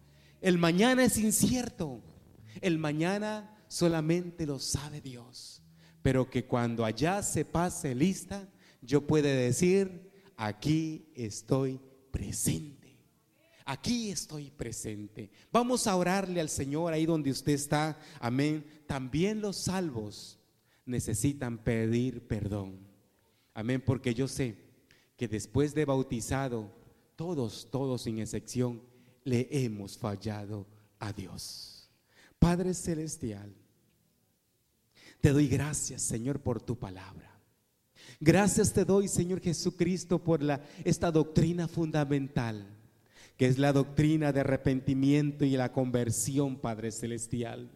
El 0.42 0.58
mañana 0.58 1.04
es 1.04 1.18
incierto. 1.18 2.02
El 2.62 2.78
mañana 2.78 3.58
solamente 3.68 4.46
lo 4.46 4.60
sabe 4.60 5.02
Dios. 5.02 5.62
Pero 6.02 6.30
que 6.30 6.46
cuando 6.46 6.86
allá 6.86 7.22
se 7.24 7.46
pase 7.46 7.96
lista, 7.96 8.48
yo 8.82 9.06
puede 9.06 9.36
decir, 9.36 10.12
aquí 10.36 11.12
estoy 11.16 11.80
presente. 12.12 12.77
Aquí 13.70 14.12
estoy 14.12 14.50
presente. 14.50 15.30
Vamos 15.52 15.88
a 15.88 15.96
orarle 15.98 16.40
al 16.40 16.48
Señor 16.48 16.94
ahí 16.94 17.06
donde 17.06 17.32
usted 17.32 17.52
está. 17.52 18.00
Amén. 18.22 18.66
También 18.88 19.42
los 19.42 19.58
salvos 19.58 20.40
necesitan 20.86 21.58
pedir 21.58 22.26
perdón. 22.26 22.80
Amén. 23.54 23.84
Porque 23.86 24.14
yo 24.14 24.30
sé 24.30 24.56
que 25.18 25.28
después 25.28 25.76
de 25.76 25.84
bautizado, 25.84 26.72
todos, 27.18 27.70
todos 27.70 28.04
sin 28.04 28.20
excepción, 28.20 28.82
le 29.26 29.50
hemos 29.52 29.98
fallado 29.98 30.66
a 30.98 31.12
Dios. 31.12 31.90
Padre 32.40 32.74
Celestial, 32.74 33.54
te 35.20 35.34
doy 35.34 35.50
gracias, 35.50 36.04
Señor, 36.04 36.40
por 36.40 36.62
tu 36.62 36.80
palabra. 36.80 37.38
Gracias 38.22 38.72
te 38.72 38.86
doy, 38.86 39.10
Señor 39.10 39.42
Jesucristo, 39.42 40.24
por 40.24 40.40
esta 40.86 41.12
doctrina 41.12 41.68
fundamental 41.68 42.77
que 43.38 43.46
es 43.48 43.58
la 43.58 43.72
doctrina 43.72 44.34
de 44.34 44.42
arrepentimiento 44.42 45.46
y 45.46 45.52
la 45.52 45.72
conversión, 45.72 46.58
Padre 46.58 46.92
Celestial. 46.92 47.70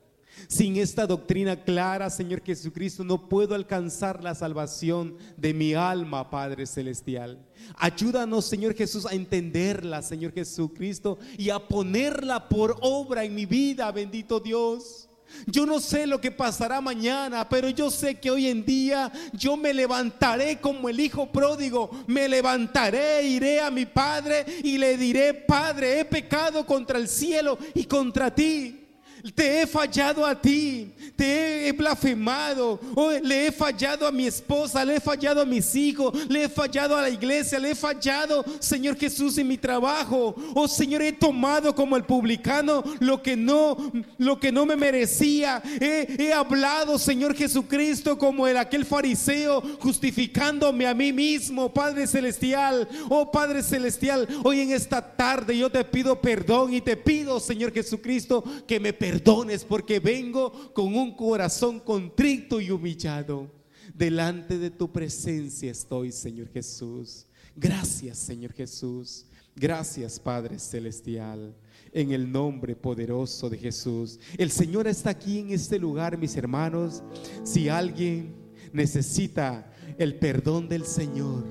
Sin 0.48 0.78
esta 0.78 1.06
doctrina 1.06 1.64
clara, 1.64 2.10
Señor 2.10 2.42
Jesucristo, 2.44 3.04
no 3.04 3.30
puedo 3.30 3.54
alcanzar 3.54 4.24
la 4.24 4.34
salvación 4.34 5.18
de 5.38 5.54
mi 5.54 5.74
alma, 5.74 6.30
Padre 6.30 6.66
Celestial. 6.66 7.46
Ayúdanos, 7.78 8.46
Señor 8.46 8.74
Jesús, 8.74 9.06
a 9.06 9.14
entenderla, 9.14 10.02
Señor 10.02 10.34
Jesucristo, 10.34 11.20
y 11.38 11.50
a 11.50 11.60
ponerla 11.60 12.50
por 12.50 12.78
obra 12.82 13.24
en 13.24 13.36
mi 13.36 13.46
vida, 13.46 13.92
bendito 13.92 14.40
Dios. 14.40 15.10
Yo 15.46 15.66
no 15.66 15.80
sé 15.80 16.08
lo 16.08 16.20
que 16.22 16.32
pasará 16.32 16.82
mañana, 16.82 17.48
pero 17.48 17.70
yo 17.70 17.90
sé 17.90 18.16
que 18.16 18.32
hoy 18.32 18.48
en 18.48 18.66
día 18.66 19.12
yo 19.34 19.58
me 19.58 19.74
levantaré 19.74 20.60
como 20.60 20.90
el 20.90 21.00
hijo 21.00 21.32
pródigo. 21.32 21.90
Me 22.08 22.28
levantaré, 22.28 23.24
iré 23.24 23.62
a 23.62 23.72
mi 23.72 23.86
padre 23.86 24.46
y 24.64 24.78
le 24.78 24.98
diré, 24.98 25.34
Padre, 25.34 26.00
he 26.00 26.06
pecado 26.06 26.66
contra 26.66 26.98
el 26.98 27.08
cielo 27.08 27.58
y 27.74 27.86
contra 27.86 28.34
ti. 28.34 28.81
Te 29.36 29.62
he 29.62 29.68
fallado 29.68 30.26
a 30.26 30.40
ti, 30.40 30.92
te 31.16 31.68
he 31.68 31.72
blasfemado, 31.72 32.80
oh, 32.96 33.12
le 33.12 33.48
he 33.48 33.52
fallado 33.52 34.08
a 34.08 34.12
mi 34.12 34.26
esposa, 34.26 34.84
le 34.84 34.96
he 34.96 35.00
fallado 35.00 35.42
a 35.42 35.46
mis 35.46 35.76
hijos, 35.76 36.28
le 36.28 36.46
he 36.46 36.50
fallado 36.50 36.98
a 36.98 37.04
la 37.04 37.10
iglesia, 37.10 37.60
le 37.60 37.72
he 37.72 37.76
fallado, 37.76 38.44
Señor 38.60 38.98
Jesús, 38.98 39.38
en 39.38 39.48
mi 39.48 39.58
trabajo. 39.58 40.36
Oh 40.56 40.68
Señor, 40.68 41.04
he 41.04 41.12
tomado 41.12 41.76
como 41.76 41.96
el 41.96 42.04
publicano 42.04 42.84
lo 43.00 43.22
que 43.22 43.36
no, 43.38 43.78
lo 44.18 44.40
que 44.40 44.52
no 44.52 44.66
me 44.66 44.76
merecía. 44.76 45.62
He, 45.80 46.32
hablado, 46.34 46.98
Señor 46.98 47.36
Jesucristo, 47.36 48.18
como 48.18 48.48
el 48.48 48.58
aquel 48.58 48.86
fariseo, 48.86 49.62
justificándome 49.80 50.88
a 50.88 50.94
mí 50.94 51.14
mismo, 51.14 51.72
Padre 51.72 52.08
Celestial. 52.08 52.88
Oh 53.10 53.32
Padre 53.32 53.62
Celestial, 53.62 54.28
hoy 54.44 54.62
en 54.62 54.72
esta 54.72 55.02
tarde 55.16 55.58
yo 55.58 55.70
te 55.70 55.84
pido 55.84 56.20
perdón 56.20 56.74
y 56.74 56.82
te 56.82 56.98
pido, 56.98 57.40
Señor 57.40 57.72
Jesucristo, 57.72 58.44
que 58.66 58.80
me 58.80 58.94
perdones 58.94 59.11
perdones 59.12 59.66
porque 59.66 60.00
vengo 60.00 60.52
con 60.74 60.96
un 60.96 61.16
corazón 61.16 61.80
contrito 61.80 62.62
y 62.62 62.72
humillado. 62.72 63.50
Delante 63.94 64.58
de 64.58 64.72
tu 64.72 64.90
presencia 64.90 65.70
estoy, 65.70 66.12
Señor 66.12 66.48
Jesús. 66.50 67.26
Gracias, 67.56 68.18
Señor 68.18 68.54
Jesús. 68.54 69.26
Gracias, 69.56 70.18
Padre 70.18 70.60
Celestial. 70.60 71.54
En 71.92 72.12
el 72.12 72.32
nombre 72.32 72.74
poderoso 72.74 73.50
de 73.50 73.58
Jesús. 73.58 74.18
El 74.38 74.50
Señor 74.50 74.88
está 74.88 75.10
aquí 75.10 75.40
en 75.40 75.52
este 75.52 75.78
lugar, 75.78 76.18
mis 76.18 76.38
hermanos. 76.38 77.04
Si 77.44 77.68
alguien 77.68 78.34
necesita 78.72 79.74
el 79.98 80.16
perdón 80.16 80.70
del 80.70 80.86
Señor, 80.86 81.44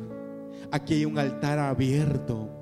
aquí 0.70 0.94
hay 0.94 1.04
un 1.04 1.18
altar 1.18 1.58
abierto 1.58 2.59